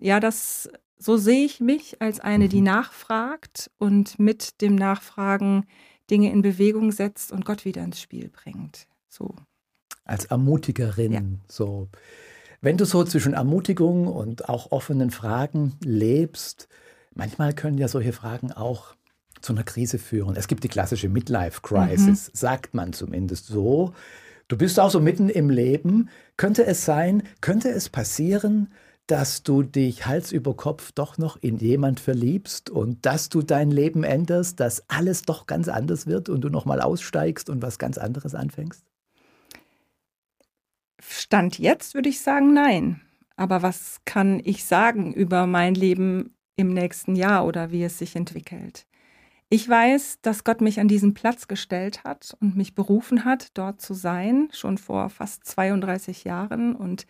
ja, 0.01 0.19
das, 0.19 0.69
so 0.97 1.15
sehe 1.15 1.45
ich 1.45 1.59
mich 1.59 2.01
als 2.01 2.19
eine, 2.19 2.49
die 2.49 2.59
mhm. 2.59 2.65
nachfragt 2.65 3.71
und 3.77 4.19
mit 4.19 4.61
dem 4.61 4.75
Nachfragen 4.75 5.65
Dinge 6.09 6.31
in 6.31 6.41
Bewegung 6.41 6.91
setzt 6.91 7.31
und 7.31 7.45
Gott 7.45 7.63
wieder 7.63 7.83
ins 7.83 8.01
Spiel 8.01 8.29
bringt. 8.29 8.87
So. 9.07 9.35
Als 10.03 10.25
Ermutigerin, 10.25 11.13
ja. 11.13 11.21
so. 11.47 11.87
Wenn 12.59 12.77
du 12.77 12.85
so 12.85 13.03
zwischen 13.03 13.33
Ermutigung 13.33 14.07
und 14.07 14.49
auch 14.49 14.71
offenen 14.71 15.09
Fragen 15.09 15.73
lebst, 15.83 16.67
manchmal 17.15 17.53
können 17.53 17.77
ja 17.77 17.87
solche 17.87 18.13
Fragen 18.13 18.51
auch 18.51 18.95
zu 19.41 19.53
einer 19.53 19.63
Krise 19.63 19.97
führen. 19.97 20.35
Es 20.35 20.47
gibt 20.47 20.63
die 20.63 20.69
klassische 20.69 21.09
Midlife-Crisis, 21.09 22.27
mhm. 22.27 22.31
sagt 22.33 22.73
man 22.73 22.93
zumindest 22.93 23.47
so. 23.47 23.93
Du 24.47 24.57
bist 24.57 24.79
auch 24.79 24.91
so 24.91 24.99
mitten 24.99 25.29
im 25.29 25.49
Leben. 25.49 26.09
Könnte 26.37 26.65
es 26.65 26.85
sein, 26.85 27.23
könnte 27.39 27.69
es 27.69 27.89
passieren, 27.89 28.71
dass 29.07 29.43
du 29.43 29.63
dich 29.63 30.05
Hals 30.05 30.31
über 30.31 30.55
Kopf 30.55 30.91
doch 30.93 31.17
noch 31.17 31.37
in 31.41 31.57
jemand 31.57 31.99
verliebst 31.99 32.69
und 32.69 33.05
dass 33.05 33.29
du 33.29 33.41
dein 33.41 33.71
Leben 33.71 34.03
änderst, 34.03 34.59
dass 34.59 34.89
alles 34.89 35.23
doch 35.23 35.47
ganz 35.47 35.67
anders 35.67 36.07
wird 36.07 36.29
und 36.29 36.41
du 36.41 36.49
nochmal 36.49 36.81
aussteigst 36.81 37.49
und 37.49 37.61
was 37.61 37.77
ganz 37.77 37.97
anderes 37.97 38.35
anfängst? 38.35 38.85
Stand 41.01 41.59
jetzt 41.59 41.93
würde 41.93 42.09
ich 42.09 42.21
sagen, 42.21 42.53
nein. 42.53 43.01
Aber 43.35 43.63
was 43.63 43.97
kann 44.05 44.39
ich 44.43 44.65
sagen 44.65 45.13
über 45.13 45.47
mein 45.47 45.73
Leben 45.73 46.35
im 46.55 46.73
nächsten 46.73 47.15
Jahr 47.15 47.45
oder 47.45 47.71
wie 47.71 47.83
es 47.83 47.97
sich 47.97 48.15
entwickelt? 48.15 48.85
Ich 49.49 49.67
weiß, 49.67 50.19
dass 50.21 50.45
Gott 50.45 50.61
mich 50.61 50.79
an 50.79 50.87
diesen 50.87 51.13
Platz 51.13 51.49
gestellt 51.49 52.05
hat 52.05 52.37
und 52.39 52.55
mich 52.55 52.73
berufen 52.73 53.25
hat, 53.25 53.49
dort 53.57 53.81
zu 53.81 53.93
sein, 53.93 54.47
schon 54.53 54.77
vor 54.77 55.09
fast 55.09 55.43
32 55.43 56.23
Jahren. 56.23 56.73
Und 56.73 57.05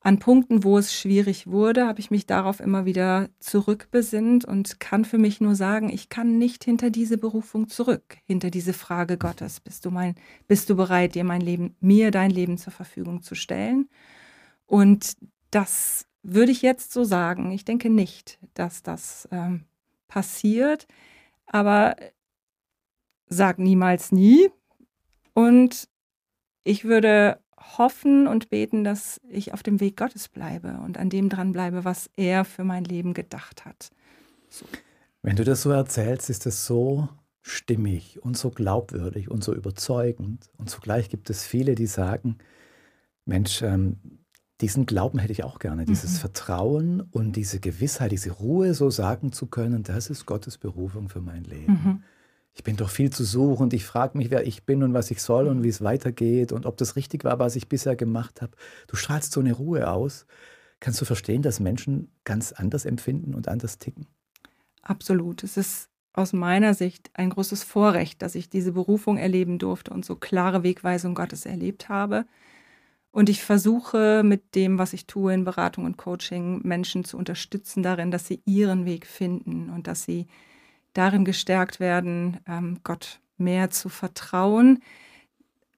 an 0.00 0.18
Punkten, 0.18 0.62
wo 0.62 0.78
es 0.78 0.94
schwierig 0.94 1.48
wurde, 1.48 1.86
habe 1.86 2.00
ich 2.00 2.10
mich 2.10 2.26
darauf 2.26 2.60
immer 2.60 2.84
wieder 2.84 3.28
zurückbesinnt 3.40 4.44
und 4.44 4.78
kann 4.80 5.04
für 5.04 5.18
mich 5.18 5.40
nur 5.40 5.54
sagen, 5.54 5.90
ich 5.90 6.08
kann 6.08 6.38
nicht 6.38 6.64
hinter 6.64 6.90
diese 6.90 7.18
Berufung 7.18 7.68
zurück, 7.68 8.18
hinter 8.24 8.50
diese 8.50 8.72
Frage 8.72 9.18
Gottes. 9.18 9.60
Bist 9.60 9.84
du 9.84 9.90
mein, 9.90 10.14
bist 10.46 10.70
du 10.70 10.76
bereit, 10.76 11.14
dir 11.14 11.24
mein 11.24 11.40
Leben, 11.40 11.76
mir 11.80 12.10
dein 12.10 12.30
Leben 12.30 12.58
zur 12.58 12.72
Verfügung 12.72 13.22
zu 13.22 13.34
stellen? 13.34 13.88
Und 14.66 15.16
das 15.50 16.06
würde 16.22 16.52
ich 16.52 16.62
jetzt 16.62 16.92
so 16.92 17.04
sagen. 17.04 17.50
Ich 17.50 17.64
denke 17.64 17.90
nicht, 17.90 18.38
dass 18.54 18.82
das 18.82 19.28
ähm, 19.32 19.64
passiert 20.06 20.86
aber 21.48 21.96
sag 23.26 23.58
niemals 23.58 24.12
nie. 24.12 24.50
Und 25.34 25.88
ich 26.64 26.84
würde 26.84 27.40
hoffen 27.76 28.26
und 28.26 28.48
beten, 28.48 28.84
dass 28.84 29.20
ich 29.28 29.52
auf 29.52 29.62
dem 29.62 29.80
Weg 29.80 29.96
Gottes 29.96 30.28
bleibe 30.28 30.78
und 30.84 30.96
an 30.96 31.10
dem 31.10 31.28
dran 31.28 31.52
bleibe, 31.52 31.84
was 31.84 32.08
er 32.16 32.44
für 32.44 32.64
mein 32.64 32.84
Leben 32.84 33.12
gedacht 33.12 33.64
hat. 33.64 33.90
So. 34.48 34.64
Wenn 35.22 35.36
du 35.36 35.44
das 35.44 35.62
so 35.62 35.70
erzählst, 35.70 36.30
ist 36.30 36.46
es 36.46 36.64
so 36.64 37.08
stimmig 37.42 38.22
und 38.22 38.36
so 38.36 38.50
glaubwürdig 38.50 39.30
und 39.30 39.42
so 39.42 39.54
überzeugend. 39.54 40.50
Und 40.56 40.70
zugleich 40.70 41.08
gibt 41.10 41.28
es 41.30 41.44
viele, 41.44 41.74
die 41.74 41.86
sagen, 41.86 42.38
Mensch, 43.24 43.62
ähm, 43.62 43.98
diesen 44.60 44.86
Glauben 44.86 45.18
hätte 45.18 45.32
ich 45.32 45.44
auch 45.44 45.58
gerne, 45.58 45.84
dieses 45.84 46.14
mhm. 46.14 46.18
Vertrauen 46.18 47.00
und 47.00 47.36
diese 47.36 47.60
Gewissheit, 47.60 48.10
diese 48.10 48.30
Ruhe, 48.30 48.74
so 48.74 48.90
sagen 48.90 49.32
zu 49.32 49.46
können, 49.46 49.82
das 49.82 50.10
ist 50.10 50.26
Gottes 50.26 50.58
Berufung 50.58 51.08
für 51.08 51.20
mein 51.20 51.44
Leben. 51.44 51.72
Mhm. 51.72 52.02
Ich 52.58 52.64
bin 52.64 52.76
doch 52.76 52.90
viel 52.90 53.10
zu 53.10 53.22
suchen 53.22 53.70
ich 53.72 53.84
frage 53.84 54.18
mich, 54.18 54.32
wer 54.32 54.44
ich 54.44 54.64
bin 54.64 54.82
und 54.82 54.92
was 54.92 55.12
ich 55.12 55.22
soll 55.22 55.46
und 55.46 55.62
wie 55.62 55.68
es 55.68 55.80
weitergeht 55.80 56.50
und 56.50 56.66
ob 56.66 56.76
das 56.76 56.96
richtig 56.96 57.22
war, 57.22 57.38
was 57.38 57.54
ich 57.54 57.68
bisher 57.68 57.94
gemacht 57.94 58.42
habe. 58.42 58.56
Du 58.88 58.96
strahlst 58.96 59.30
so 59.30 59.38
eine 59.38 59.52
Ruhe 59.52 59.88
aus. 59.88 60.26
Kannst 60.80 61.00
du 61.00 61.04
verstehen, 61.04 61.42
dass 61.42 61.60
Menschen 61.60 62.10
ganz 62.24 62.50
anders 62.50 62.84
empfinden 62.84 63.36
und 63.36 63.46
anders 63.46 63.78
ticken? 63.78 64.08
Absolut. 64.82 65.44
Es 65.44 65.56
ist 65.56 65.88
aus 66.12 66.32
meiner 66.32 66.74
Sicht 66.74 67.10
ein 67.14 67.30
großes 67.30 67.62
Vorrecht, 67.62 68.22
dass 68.22 68.34
ich 68.34 68.50
diese 68.50 68.72
Berufung 68.72 69.18
erleben 69.18 69.60
durfte 69.60 69.92
und 69.92 70.04
so 70.04 70.16
klare 70.16 70.64
Wegweisung 70.64 71.14
Gottes 71.14 71.46
erlebt 71.46 71.88
habe. 71.88 72.26
Und 73.12 73.28
ich 73.28 73.40
versuche 73.44 74.22
mit 74.24 74.56
dem, 74.56 74.78
was 74.78 74.94
ich 74.94 75.06
tue 75.06 75.32
in 75.32 75.44
Beratung 75.44 75.84
und 75.84 75.96
Coaching, 75.96 76.60
Menschen 76.64 77.04
zu 77.04 77.18
unterstützen 77.18 77.84
darin, 77.84 78.10
dass 78.10 78.26
sie 78.26 78.42
ihren 78.46 78.84
Weg 78.84 79.06
finden 79.06 79.70
und 79.70 79.86
dass 79.86 80.02
sie 80.02 80.26
darin 80.92 81.24
gestärkt 81.24 81.80
werden, 81.80 82.38
ähm, 82.46 82.80
Gott 82.84 83.20
mehr 83.36 83.70
zu 83.70 83.88
vertrauen 83.88 84.82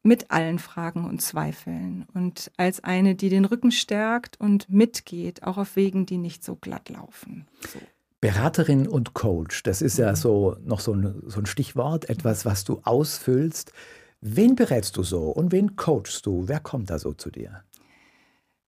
mit 0.02 0.30
allen 0.30 0.58
Fragen 0.58 1.04
und 1.06 1.20
Zweifeln 1.20 2.06
und 2.14 2.50
als 2.56 2.82
eine, 2.82 3.14
die 3.14 3.28
den 3.28 3.44
Rücken 3.44 3.70
stärkt 3.70 4.40
und 4.40 4.70
mitgeht, 4.70 5.42
auch 5.42 5.58
auf 5.58 5.76
Wegen, 5.76 6.06
die 6.06 6.16
nicht 6.16 6.42
so 6.42 6.56
glatt 6.56 6.88
laufen. 6.88 7.46
So. 7.60 7.78
Beraterin 8.20 8.86
und 8.86 9.14
Coach, 9.14 9.62
das 9.62 9.80
ist 9.80 9.98
ja 9.98 10.10
mhm. 10.10 10.16
so 10.16 10.56
noch 10.62 10.80
so 10.80 10.94
ein, 10.94 11.22
so 11.26 11.40
ein 11.40 11.46
Stichwort, 11.46 12.08
etwas, 12.08 12.44
was 12.44 12.64
du 12.64 12.80
ausfüllst. 12.84 13.72
Wen 14.20 14.56
berätst 14.56 14.96
du 14.96 15.02
so 15.02 15.30
und 15.30 15.52
wen 15.52 15.76
coachst 15.76 16.26
du? 16.26 16.46
Wer 16.46 16.60
kommt 16.60 16.90
da 16.90 16.98
so 16.98 17.12
zu 17.14 17.30
dir? 17.30 17.62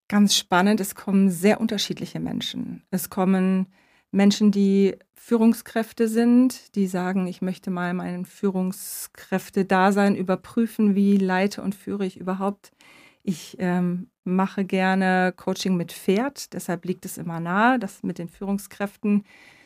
Ganz 0.09 0.37
spannend, 0.37 0.81
es 0.81 0.95
kommen 0.95 1.31
sehr 1.31 1.61
unterschiedliche 1.61 2.21
Menschen. 2.21 2.83
Es 2.91 3.11
kommen 3.11 3.67
Menschen, 4.13 4.53
die 4.53 4.97
Führungskräfte 5.15 6.07
sind, 6.07 6.75
die 6.77 6.87
sagen, 6.87 7.27
ich 7.27 7.43
möchte 7.43 7.71
mal 7.71 7.95
mein 7.95 8.25
Führungskräfte-Dasein 8.25 10.15
überprüfen, 10.17 10.95
wie 10.95 11.17
leite 11.17 11.63
und 11.63 11.75
führe 11.75 12.05
ich 12.05 12.19
überhaupt. 12.19 12.73
Ich 13.23 13.57
ähm, 13.59 14.09
mache 14.25 14.65
gerne 14.65 15.33
Coaching 15.37 15.77
mit 15.77 15.93
Pferd, 15.93 16.53
deshalb 16.53 16.85
liegt 16.85 17.05
es 17.07 17.19
immer 17.19 17.41
nahe, 17.41 17.79
das 17.79 18.03
mit 18.03 18.19
den 18.19 18.29
Führungskräften 18.29 19.25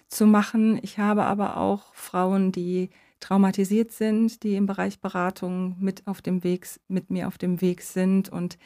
zu 0.08 0.26
machen. 0.26 0.78
Ich 0.82 0.98
habe 0.98 1.24
aber 1.24 1.56
auch 1.56 1.94
Frauen, 1.94 2.52
die 2.52 2.90
traumatisiert 3.18 3.92
sind, 3.92 4.42
die 4.42 4.56
im 4.56 4.66
Bereich 4.66 5.00
Beratung 5.00 5.76
mit 5.80 6.06
auf 6.06 6.22
dem 6.22 6.44
Weg, 6.44 6.68
mit 6.86 7.10
mir 7.10 7.28
auf 7.28 7.38
dem 7.38 7.60
Weg 7.60 7.82
sind 7.82 8.28
und 8.28 8.58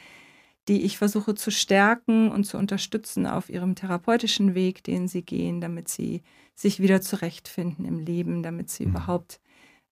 die 0.71 0.83
ich 0.83 0.97
versuche 0.97 1.35
zu 1.35 1.51
stärken 1.51 2.31
und 2.31 2.45
zu 2.45 2.57
unterstützen 2.57 3.27
auf 3.27 3.49
ihrem 3.49 3.75
therapeutischen 3.75 4.55
Weg, 4.55 4.85
den 4.85 5.09
sie 5.09 5.21
gehen, 5.21 5.59
damit 5.59 5.89
sie 5.89 6.21
sich 6.55 6.79
wieder 6.79 7.01
zurechtfinden 7.01 7.83
im 7.83 7.99
Leben, 7.99 8.41
damit 8.41 8.69
sie 8.69 8.85
mhm. 8.85 8.91
überhaupt 8.91 9.41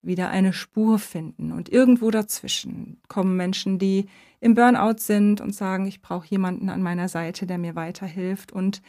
wieder 0.04 0.30
eine 0.30 0.54
Spur 0.54 1.00
finden. 1.00 1.52
Und 1.52 1.68
irgendwo 1.70 2.12
dazwischen 2.12 3.02
kommen 3.08 3.36
Menschen, 3.36 3.80
die 3.80 4.06
im 4.40 4.54
Burnout 4.54 5.00
sind 5.00 5.42
und 5.42 5.56
sagen, 5.56 5.88
ich 5.88 6.00
brauche 6.00 6.28
jemanden 6.28 6.70
an 6.70 6.84
meiner 6.84 7.10
Seite, 7.10 7.48
der 7.48 7.58
mir 7.58 7.74
weiterhilft 7.74 8.52
und 8.52 8.84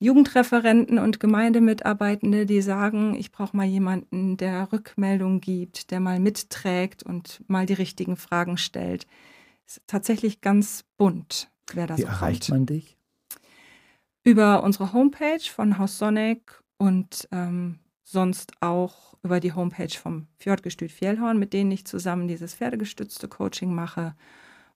Jugendreferenten 0.00 0.98
und 0.98 1.20
Gemeindemitarbeitende, 1.20 2.46
die 2.46 2.62
sagen, 2.62 3.14
ich 3.14 3.30
brauche 3.30 3.56
mal 3.56 3.66
jemanden, 3.66 4.36
der 4.36 4.72
Rückmeldung 4.72 5.40
gibt, 5.40 5.92
der 5.92 6.00
mal 6.00 6.18
mitträgt 6.18 7.04
und 7.04 7.44
mal 7.46 7.64
die 7.64 7.74
richtigen 7.74 8.16
Fragen 8.16 8.56
stellt. 8.58 9.06
Ist 9.72 9.80
tatsächlich 9.86 10.42
ganz 10.42 10.84
bunt, 10.98 11.50
wer 11.72 11.86
das 11.86 11.98
Wie 11.98 12.02
erreicht 12.02 12.50
man 12.50 12.66
dich? 12.66 12.98
Über 14.22 14.62
unsere 14.64 14.92
Homepage 14.92 15.40
von 15.40 15.78
Haus 15.78 15.96
Sonic 15.96 16.62
und 16.76 17.26
ähm, 17.32 17.78
sonst 18.02 18.52
auch 18.60 19.14
über 19.22 19.40
die 19.40 19.54
Homepage 19.54 19.88
vom 19.98 20.26
Fjordgestüt 20.36 20.92
Fjellhorn, 20.92 21.38
mit 21.38 21.54
denen 21.54 21.70
ich 21.70 21.86
zusammen 21.86 22.28
dieses 22.28 22.54
pferdegestützte 22.54 23.28
Coaching 23.28 23.74
mache. 23.74 24.14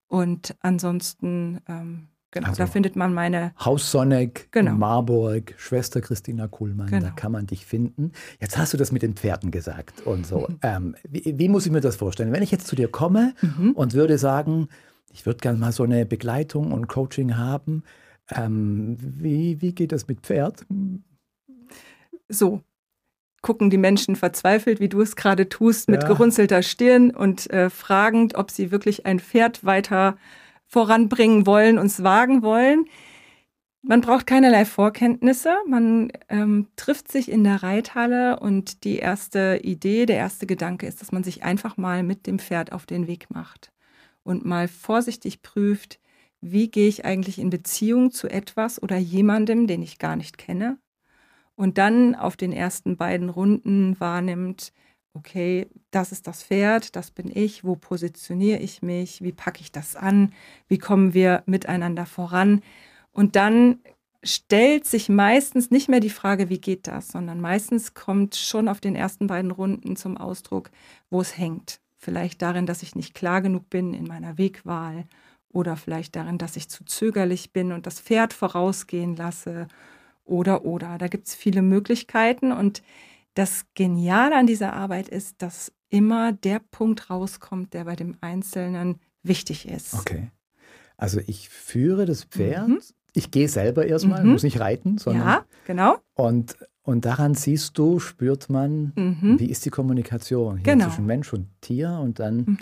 Und 0.06 0.56
ansonsten 0.60 1.60
ähm, 1.68 2.08
Genau, 2.32 2.48
also 2.48 2.64
da 2.64 2.66
findet 2.66 2.96
man 2.96 3.14
meine. 3.14 3.52
Haus 3.58 3.90
Sonneck, 3.90 4.48
genau. 4.50 4.72
Marburg, 4.72 5.54
Schwester 5.56 6.00
Christina 6.00 6.48
Kuhlmann, 6.48 6.88
genau. 6.88 7.06
da 7.06 7.10
kann 7.12 7.32
man 7.32 7.46
dich 7.46 7.64
finden. 7.64 8.12
Jetzt 8.40 8.58
hast 8.58 8.72
du 8.72 8.76
das 8.76 8.92
mit 8.92 9.02
den 9.02 9.14
Pferden 9.14 9.50
gesagt 9.50 10.02
und 10.06 10.26
so. 10.26 10.40
Mhm. 10.48 10.58
Ähm, 10.62 10.96
wie, 11.08 11.38
wie, 11.38 11.48
muss 11.48 11.66
ich 11.66 11.72
mir 11.72 11.80
das 11.80 11.96
vorstellen? 11.96 12.32
Wenn 12.32 12.42
ich 12.42 12.50
jetzt 12.50 12.66
zu 12.66 12.76
dir 12.76 12.88
komme 12.88 13.34
mhm. 13.40 13.72
und 13.72 13.94
würde 13.94 14.18
sagen, 14.18 14.68
ich 15.12 15.24
würde 15.24 15.38
gerne 15.38 15.58
mal 15.58 15.72
so 15.72 15.84
eine 15.84 16.04
Begleitung 16.04 16.72
und 16.72 16.88
Coaching 16.88 17.36
haben, 17.36 17.84
ähm, 18.30 18.96
wie, 19.00 19.62
wie 19.62 19.72
geht 19.72 19.92
das 19.92 20.08
mit 20.08 20.20
Pferd? 20.20 20.66
So, 22.28 22.60
gucken 23.40 23.70
die 23.70 23.78
Menschen 23.78 24.16
verzweifelt, 24.16 24.80
wie 24.80 24.88
du 24.88 25.00
es 25.00 25.14
gerade 25.14 25.48
tust, 25.48 25.88
mit 25.88 26.02
ja. 26.02 26.08
gerunzelter 26.08 26.62
Stirn 26.62 27.12
und 27.12 27.48
äh, 27.50 27.70
fragend, 27.70 28.34
ob 28.34 28.50
sie 28.50 28.72
wirklich 28.72 29.06
ein 29.06 29.20
Pferd 29.20 29.64
weiter 29.64 30.16
voranbringen 30.66 31.46
wollen, 31.46 31.78
uns 31.78 32.02
wagen 32.02 32.42
wollen. 32.42 32.86
Man 33.82 34.00
braucht 34.00 34.26
keinerlei 34.26 34.64
Vorkenntnisse. 34.64 35.56
Man 35.66 36.10
ähm, 36.28 36.66
trifft 36.74 37.10
sich 37.10 37.30
in 37.30 37.44
der 37.44 37.62
Reithalle 37.62 38.40
und 38.40 38.82
die 38.82 38.96
erste 38.96 39.60
Idee, 39.62 40.06
der 40.06 40.16
erste 40.16 40.46
Gedanke 40.46 40.86
ist, 40.86 41.00
dass 41.00 41.12
man 41.12 41.22
sich 41.22 41.44
einfach 41.44 41.76
mal 41.76 42.02
mit 42.02 42.26
dem 42.26 42.40
Pferd 42.40 42.72
auf 42.72 42.84
den 42.86 43.06
Weg 43.06 43.30
macht 43.30 43.72
und 44.24 44.44
mal 44.44 44.66
vorsichtig 44.66 45.42
prüft, 45.42 46.00
wie 46.40 46.68
gehe 46.68 46.88
ich 46.88 47.04
eigentlich 47.04 47.38
in 47.38 47.48
Beziehung 47.48 48.10
zu 48.10 48.28
etwas 48.28 48.82
oder 48.82 48.96
jemandem, 48.96 49.68
den 49.68 49.82
ich 49.82 49.98
gar 49.98 50.16
nicht 50.16 50.36
kenne. 50.36 50.78
Und 51.54 51.78
dann 51.78 52.14
auf 52.14 52.36
den 52.36 52.52
ersten 52.52 52.96
beiden 52.96 53.30
Runden 53.30 53.98
wahrnimmt, 54.00 54.72
okay, 55.16 55.66
das 55.90 56.12
ist 56.12 56.26
das 56.26 56.42
Pferd, 56.42 56.94
das 56.96 57.10
bin 57.10 57.30
ich, 57.34 57.64
wo 57.64 57.76
positioniere 57.76 58.58
ich 58.58 58.82
mich, 58.82 59.22
wie 59.22 59.32
packe 59.32 59.60
ich 59.60 59.72
das 59.72 59.96
an, 59.96 60.32
wie 60.68 60.78
kommen 60.78 61.14
wir 61.14 61.42
miteinander 61.46 62.06
voran. 62.06 62.62
Und 63.12 63.36
dann 63.36 63.80
stellt 64.22 64.86
sich 64.86 65.08
meistens 65.08 65.70
nicht 65.70 65.88
mehr 65.88 66.00
die 66.00 66.10
Frage, 66.10 66.48
wie 66.48 66.60
geht 66.60 66.86
das, 66.86 67.08
sondern 67.08 67.40
meistens 67.40 67.94
kommt 67.94 68.36
schon 68.36 68.68
auf 68.68 68.80
den 68.80 68.96
ersten 68.96 69.26
beiden 69.26 69.50
Runden 69.50 69.96
zum 69.96 70.16
Ausdruck, 70.16 70.70
wo 71.10 71.20
es 71.20 71.38
hängt. 71.38 71.80
Vielleicht 71.96 72.42
darin, 72.42 72.66
dass 72.66 72.82
ich 72.82 72.94
nicht 72.94 73.14
klar 73.14 73.40
genug 73.40 73.70
bin 73.70 73.94
in 73.94 74.06
meiner 74.06 74.38
Wegwahl 74.38 75.06
oder 75.48 75.76
vielleicht 75.76 76.16
darin, 76.16 76.38
dass 76.38 76.56
ich 76.56 76.68
zu 76.68 76.84
zögerlich 76.84 77.52
bin 77.52 77.72
und 77.72 77.86
das 77.86 78.00
Pferd 78.00 78.32
vorausgehen 78.32 79.16
lasse 79.16 79.68
oder 80.24 80.64
oder. 80.64 80.98
Da 80.98 81.08
gibt 81.08 81.28
es 81.28 81.34
viele 81.34 81.62
Möglichkeiten 81.62 82.52
und 82.52 82.82
das 83.36 83.66
Geniale 83.74 84.34
an 84.34 84.46
dieser 84.46 84.72
Arbeit 84.72 85.08
ist, 85.08 85.42
dass 85.42 85.70
immer 85.88 86.32
der 86.32 86.60
Punkt 86.70 87.10
rauskommt, 87.10 87.74
der 87.74 87.84
bei 87.84 87.94
dem 87.94 88.16
Einzelnen 88.20 88.98
wichtig 89.22 89.68
ist. 89.68 89.94
Okay. 89.94 90.30
Also 90.96 91.20
ich 91.26 91.50
führe 91.50 92.06
das 92.06 92.24
Pferd, 92.24 92.68
mhm. 92.68 92.80
ich 93.12 93.30
gehe 93.30 93.48
selber 93.48 93.86
erstmal, 93.86 94.24
mhm. 94.24 94.32
muss 94.32 94.42
nicht 94.42 94.58
reiten, 94.58 94.96
sondern. 94.96 95.26
Ja, 95.26 95.44
genau. 95.66 95.98
Und, 96.14 96.56
und 96.82 97.04
daran 97.04 97.34
siehst 97.34 97.76
du, 97.76 98.00
spürt 98.00 98.48
man, 98.48 98.92
mhm. 98.96 99.36
wie 99.38 99.50
ist 99.50 99.66
die 99.66 99.70
Kommunikation 99.70 100.56
hier 100.56 100.64
genau. 100.64 100.86
zwischen 100.86 101.04
Mensch 101.04 101.32
und 101.32 101.48
Tier 101.60 101.98
und 102.02 102.18
dann 102.18 102.36
mhm. 102.36 102.58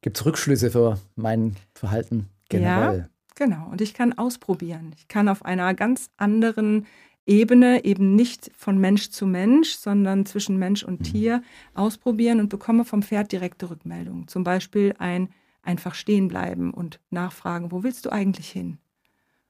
gibt 0.00 0.16
es 0.16 0.24
Rückschlüsse 0.24 0.70
für 0.70 1.00
mein 1.16 1.56
Verhalten 1.74 2.28
generell. 2.48 2.98
Ja, 2.98 3.08
genau. 3.34 3.68
Und 3.70 3.80
ich 3.80 3.92
kann 3.92 4.12
ausprobieren. 4.12 4.92
Ich 4.96 5.08
kann 5.08 5.28
auf 5.28 5.44
einer 5.44 5.74
ganz 5.74 6.10
anderen 6.16 6.86
Ebene, 7.26 7.84
eben 7.84 8.16
nicht 8.16 8.50
von 8.56 8.78
Mensch 8.78 9.10
zu 9.10 9.26
Mensch, 9.26 9.74
sondern 9.74 10.26
zwischen 10.26 10.56
Mensch 10.58 10.82
und 10.82 11.00
mhm. 11.00 11.04
Tier 11.04 11.42
ausprobieren 11.74 12.40
und 12.40 12.48
bekomme 12.48 12.84
vom 12.84 13.02
Pferd 13.02 13.30
direkte 13.30 13.70
Rückmeldungen. 13.70 14.26
Zum 14.28 14.44
Beispiel 14.44 14.94
ein 14.98 15.28
einfach 15.62 15.94
stehen 15.94 16.28
bleiben 16.28 16.74
und 16.74 17.00
nachfragen, 17.10 17.70
wo 17.70 17.84
willst 17.84 18.04
du 18.06 18.10
eigentlich 18.10 18.50
hin? 18.50 18.78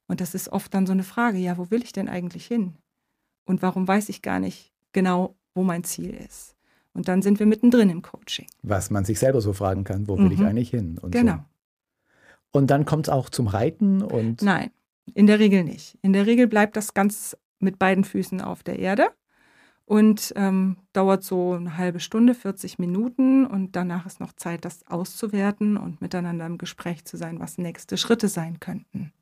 Und 0.07 0.21
das 0.21 0.35
ist 0.35 0.51
oft 0.51 0.75
dann 0.75 0.87
so 0.87 0.93
eine 0.93 1.05
Frage, 1.05 1.39
ja, 1.39 1.57
wo 1.57 1.71
will 1.71 1.83
ich 1.83 1.93
denn 1.93 2.09
eigentlich 2.09 2.47
hin? 2.47 2.75
Und 3.45 3.63
warum 3.63 3.89
weiß 3.89 4.11
ich 4.11 4.21
gar 4.21 4.39
nicht 4.39 4.73
genau, 4.93 5.37
wo 5.55 5.63
mein 5.63 5.85
Ziel 5.85 6.13
ist? 6.13 6.55
Und 6.93 7.09
dann 7.09 7.23
sind 7.23 7.39
wir 7.39 7.47
mittendrin 7.47 7.89
im 7.89 8.03
Coaching. 8.03 8.47
Was 8.63 8.91
man 8.91 9.07
sich 9.07 9.19
selber 9.19 9.41
so 9.41 9.55
fragen 9.55 9.85
kann, 9.85 10.09
wo 10.09 10.19
will 10.19 10.27
mhm. 10.27 10.33
ich 10.33 10.43
eigentlich 10.43 10.71
hin? 10.71 10.99
Und 10.99 11.13
genau. 11.13 11.37
So. 11.37 12.59
Und 12.59 12.71
dann 12.71 12.85
kommt 12.85 13.09
es 13.09 13.13
auch 13.13 13.31
zum 13.31 13.47
Reiten 13.47 14.03
und. 14.03 14.43
Nein, 14.43 14.71
in 15.15 15.27
der 15.27 15.39
Regel 15.39 15.65
nicht. 15.65 15.99
In 16.03 16.13
der 16.13 16.27
Regel 16.27 16.47
bleibt 16.47 16.77
das 16.77 16.93
ganz 16.93 17.37
mit 17.63 17.79
beiden 17.79 18.05
Füßen 18.05 18.41
auf 18.41 18.63
der 18.63 18.79
Erde 18.79 19.11
und 19.85 20.33
ähm, 20.37 20.77
dauert 20.93 21.23
so 21.25 21.53
eine 21.53 21.77
halbe 21.77 22.01
Stunde, 22.01 22.35
40 22.35 22.79
Minuten 22.79 23.47
und 23.47 23.77
danach 23.77 24.07
ist 24.07 24.21
noch 24.21 24.33
Zeit, 24.33 24.65
das 24.65 24.87
auszuwerten 24.87 25.77
und 25.77 26.01
miteinander 26.01 26.47
im 26.47 26.59
Gespräch 26.59 27.05
zu 27.05 27.17
sein, 27.17 27.41
was 27.41 27.59
nächste 27.59 27.97
Schritte 27.97 28.29
sein 28.29 28.61
könnten. 28.61 29.13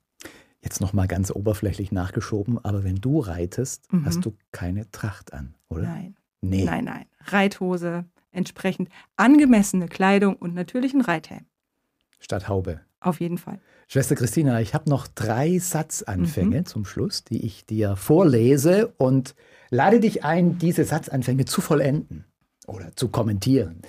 Jetzt 0.63 0.81
noch 0.81 0.93
mal 0.93 1.07
ganz 1.07 1.31
oberflächlich 1.31 1.91
nachgeschoben, 1.91 2.63
aber 2.63 2.85
wenn 2.85 2.97
du 2.97 3.21
reitest, 3.21 3.91
mhm. 3.93 4.05
hast 4.05 4.25
du 4.25 4.37
keine 4.53 4.91
Tracht 4.91 5.33
an, 5.33 5.55
oder? 5.69 5.85
Nein. 5.85 6.17
Nee. 6.43 6.65
Nein, 6.65 6.85
nein. 6.85 7.07
Reithose, 7.25 8.05
entsprechend 8.31 8.89
angemessene 9.17 9.89
Kleidung 9.89 10.37
und 10.37 10.55
natürlich 10.55 10.95
ein 10.95 11.01
Reithelm. 11.01 11.47
Statt 12.19 12.49
Haube. 12.49 12.81
Auf 13.01 13.21
jeden 13.21 13.39
Fall. 13.39 13.61
Schwester 13.89 14.15
Christina, 14.15 14.61
ich 14.61 14.75
habe 14.75 14.89
noch 14.89 15.09
drei 15.09 15.59
Satzanfänge 15.59 16.61
mhm. 16.61 16.67
zum 16.67 16.85
Schluss, 16.85 17.25
die 17.25 17.45
ich 17.45 17.67
dir 17.67 17.97
vorlese 17.97 18.93
und 18.99 19.35
lade 19.71 20.01
dich 20.01 20.25
ein, 20.25 20.59
diese 20.59 20.85
Satzanfänge 20.85 21.47
zu 21.47 21.61
vollenden 21.61 22.25
oder 22.67 22.95
zu 22.95 23.09
kommentieren. 23.09 23.83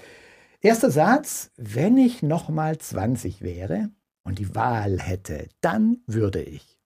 Erster 0.61 0.91
Satz, 0.91 1.51
wenn 1.57 1.97
ich 1.97 2.23
noch 2.23 2.49
mal 2.49 2.77
20 2.77 3.41
wäre 3.41 3.89
und 4.23 4.39
die 4.39 4.55
Wahl 4.55 4.99
hätte, 4.99 5.49
dann 5.59 5.97
würde 6.07 6.41
ich 6.41 6.79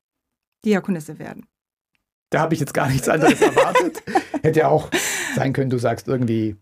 Diakonisse 0.66 1.20
werden. 1.20 1.46
Da 2.32 2.40
habe 2.42 2.54
ich 2.54 2.60
jetzt 2.60 2.74
gar 2.74 2.90
nichts 2.90 3.08
anderes 3.08 3.40
erwartet. 3.40 4.02
Hätte 4.42 4.62
ja 4.62 4.68
auch 4.68 4.90
sein 5.36 5.54
können, 5.54 5.70
du 5.70 5.78
sagst 5.78 6.08
irgendwie, 6.08 6.58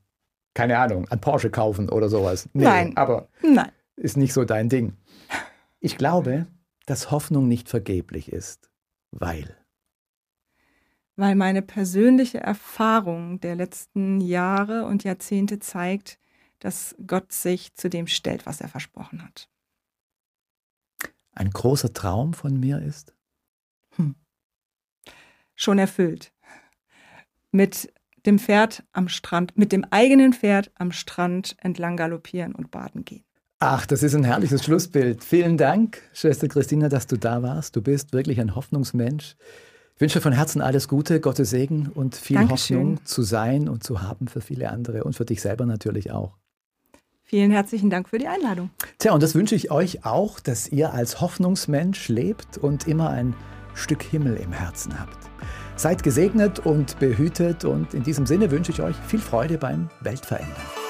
keine 0.54 0.78
Ahnung, 0.78 1.08
ein 1.10 1.21
Porsche 1.21 1.49
kaufen 1.49 1.89
oder 1.89 2.10
sowas. 2.10 2.49
Nee, 2.54 2.65
Nein. 2.65 2.97
Aber 2.97 3.30
Nein. 3.41 3.71
ist 3.95 4.17
nicht 4.17 4.34
so 4.34 4.43
dein 4.43 4.69
Ding. 4.69 4.93
Ich 5.85 5.97
glaube, 5.97 6.47
dass 6.85 7.11
Hoffnung 7.11 7.49
nicht 7.49 7.67
vergeblich 7.67 8.31
ist, 8.31 8.71
weil. 9.11 9.57
Weil 11.17 11.35
meine 11.35 11.61
persönliche 11.61 12.39
Erfahrung 12.39 13.41
der 13.41 13.55
letzten 13.55 14.21
Jahre 14.21 14.85
und 14.85 15.03
Jahrzehnte 15.03 15.59
zeigt, 15.59 16.19
dass 16.59 16.95
Gott 17.05 17.33
sich 17.33 17.75
zu 17.75 17.89
dem 17.89 18.07
stellt, 18.07 18.45
was 18.45 18.61
er 18.61 18.69
versprochen 18.69 19.25
hat. 19.25 19.49
Ein 21.33 21.49
großer 21.49 21.91
Traum 21.91 22.33
von 22.33 22.57
mir 22.57 22.81
ist? 22.81 23.13
Hm. 23.97 24.15
Schon 25.53 25.79
erfüllt. 25.79 26.31
Mit 27.51 27.93
dem 28.25 28.39
Pferd 28.39 28.85
am 28.93 29.09
Strand, 29.09 29.57
mit 29.57 29.73
dem 29.73 29.83
eigenen 29.91 30.31
Pferd 30.31 30.71
am 30.75 30.93
Strand 30.93 31.57
entlang 31.59 31.97
galoppieren 31.97 32.55
und 32.55 32.71
baden 32.71 33.03
gehen. 33.03 33.25
Ach, 33.65 33.86
das 33.86 34.04
ist 34.04 34.13
ein 34.13 34.26
herrliches 34.26 34.65
Schlussbild. 34.65 35.23
Vielen 35.23 35.56
Dank, 35.56 36.02
Schwester 36.12 36.49
Christina, 36.49 36.89
dass 36.89 37.08
du 37.08 37.15
da 37.15 37.43
warst. 37.43 37.78
Du 37.78 37.82
bist 37.82 38.12
wirklich 38.12 38.41
ein 38.41 38.56
Hoffnungsmensch. 38.58 39.38
Ich 39.95 40.02
wünsche 40.02 40.19
von 40.19 40.34
Herzen 40.34 40.62
alles 40.62 40.89
Gute, 40.89 41.21
Gottes 41.21 41.52
Segen 41.52 41.89
und 41.95 42.17
viel 42.17 42.36
Dankeschön. 42.36 42.78
Hoffnung 42.78 43.06
zu 43.06 43.21
sein 43.21 43.69
und 43.69 43.82
zu 43.82 44.02
haben 44.02 44.28
für 44.28 44.41
viele 44.41 44.69
andere 44.69 45.06
und 45.06 45.15
für 45.15 45.23
dich 45.23 45.41
selber 45.41 45.65
natürlich 45.65 46.12
auch. 46.12 46.36
Vielen 47.23 47.52
herzlichen 47.52 47.89
Dank 47.89 48.10
für 48.10 48.17
die 48.17 48.28
Einladung. 48.28 48.69
Tja, 48.99 49.13
und 49.13 49.23
das 49.23 49.34
wünsche 49.34 49.56
ich 49.56 49.71
euch 49.71 50.06
auch, 50.06 50.41
dass 50.41 50.67
ihr 50.67 50.91
als 50.91 51.21
Hoffnungsmensch 51.21 52.10
lebt 52.10 52.58
und 52.58 52.86
immer 52.89 53.12
ein 53.12 53.34
Stück 53.76 54.04
Himmel 54.04 54.36
im 54.36 54.52
Herzen 54.52 54.99
habt. 54.99 55.17
Seid 55.78 56.04
gesegnet 56.04 56.60
und 56.60 56.99
behütet 56.99 57.63
und 57.63 57.93
in 57.93 58.04
diesem 58.04 58.26
Sinne 58.26 58.52
wünsche 58.52 58.73
ich 58.73 58.82
euch 58.82 58.97
viel 59.08 59.21
Freude 59.21 59.58
beim 59.58 59.88
Weltverändern. 60.02 60.82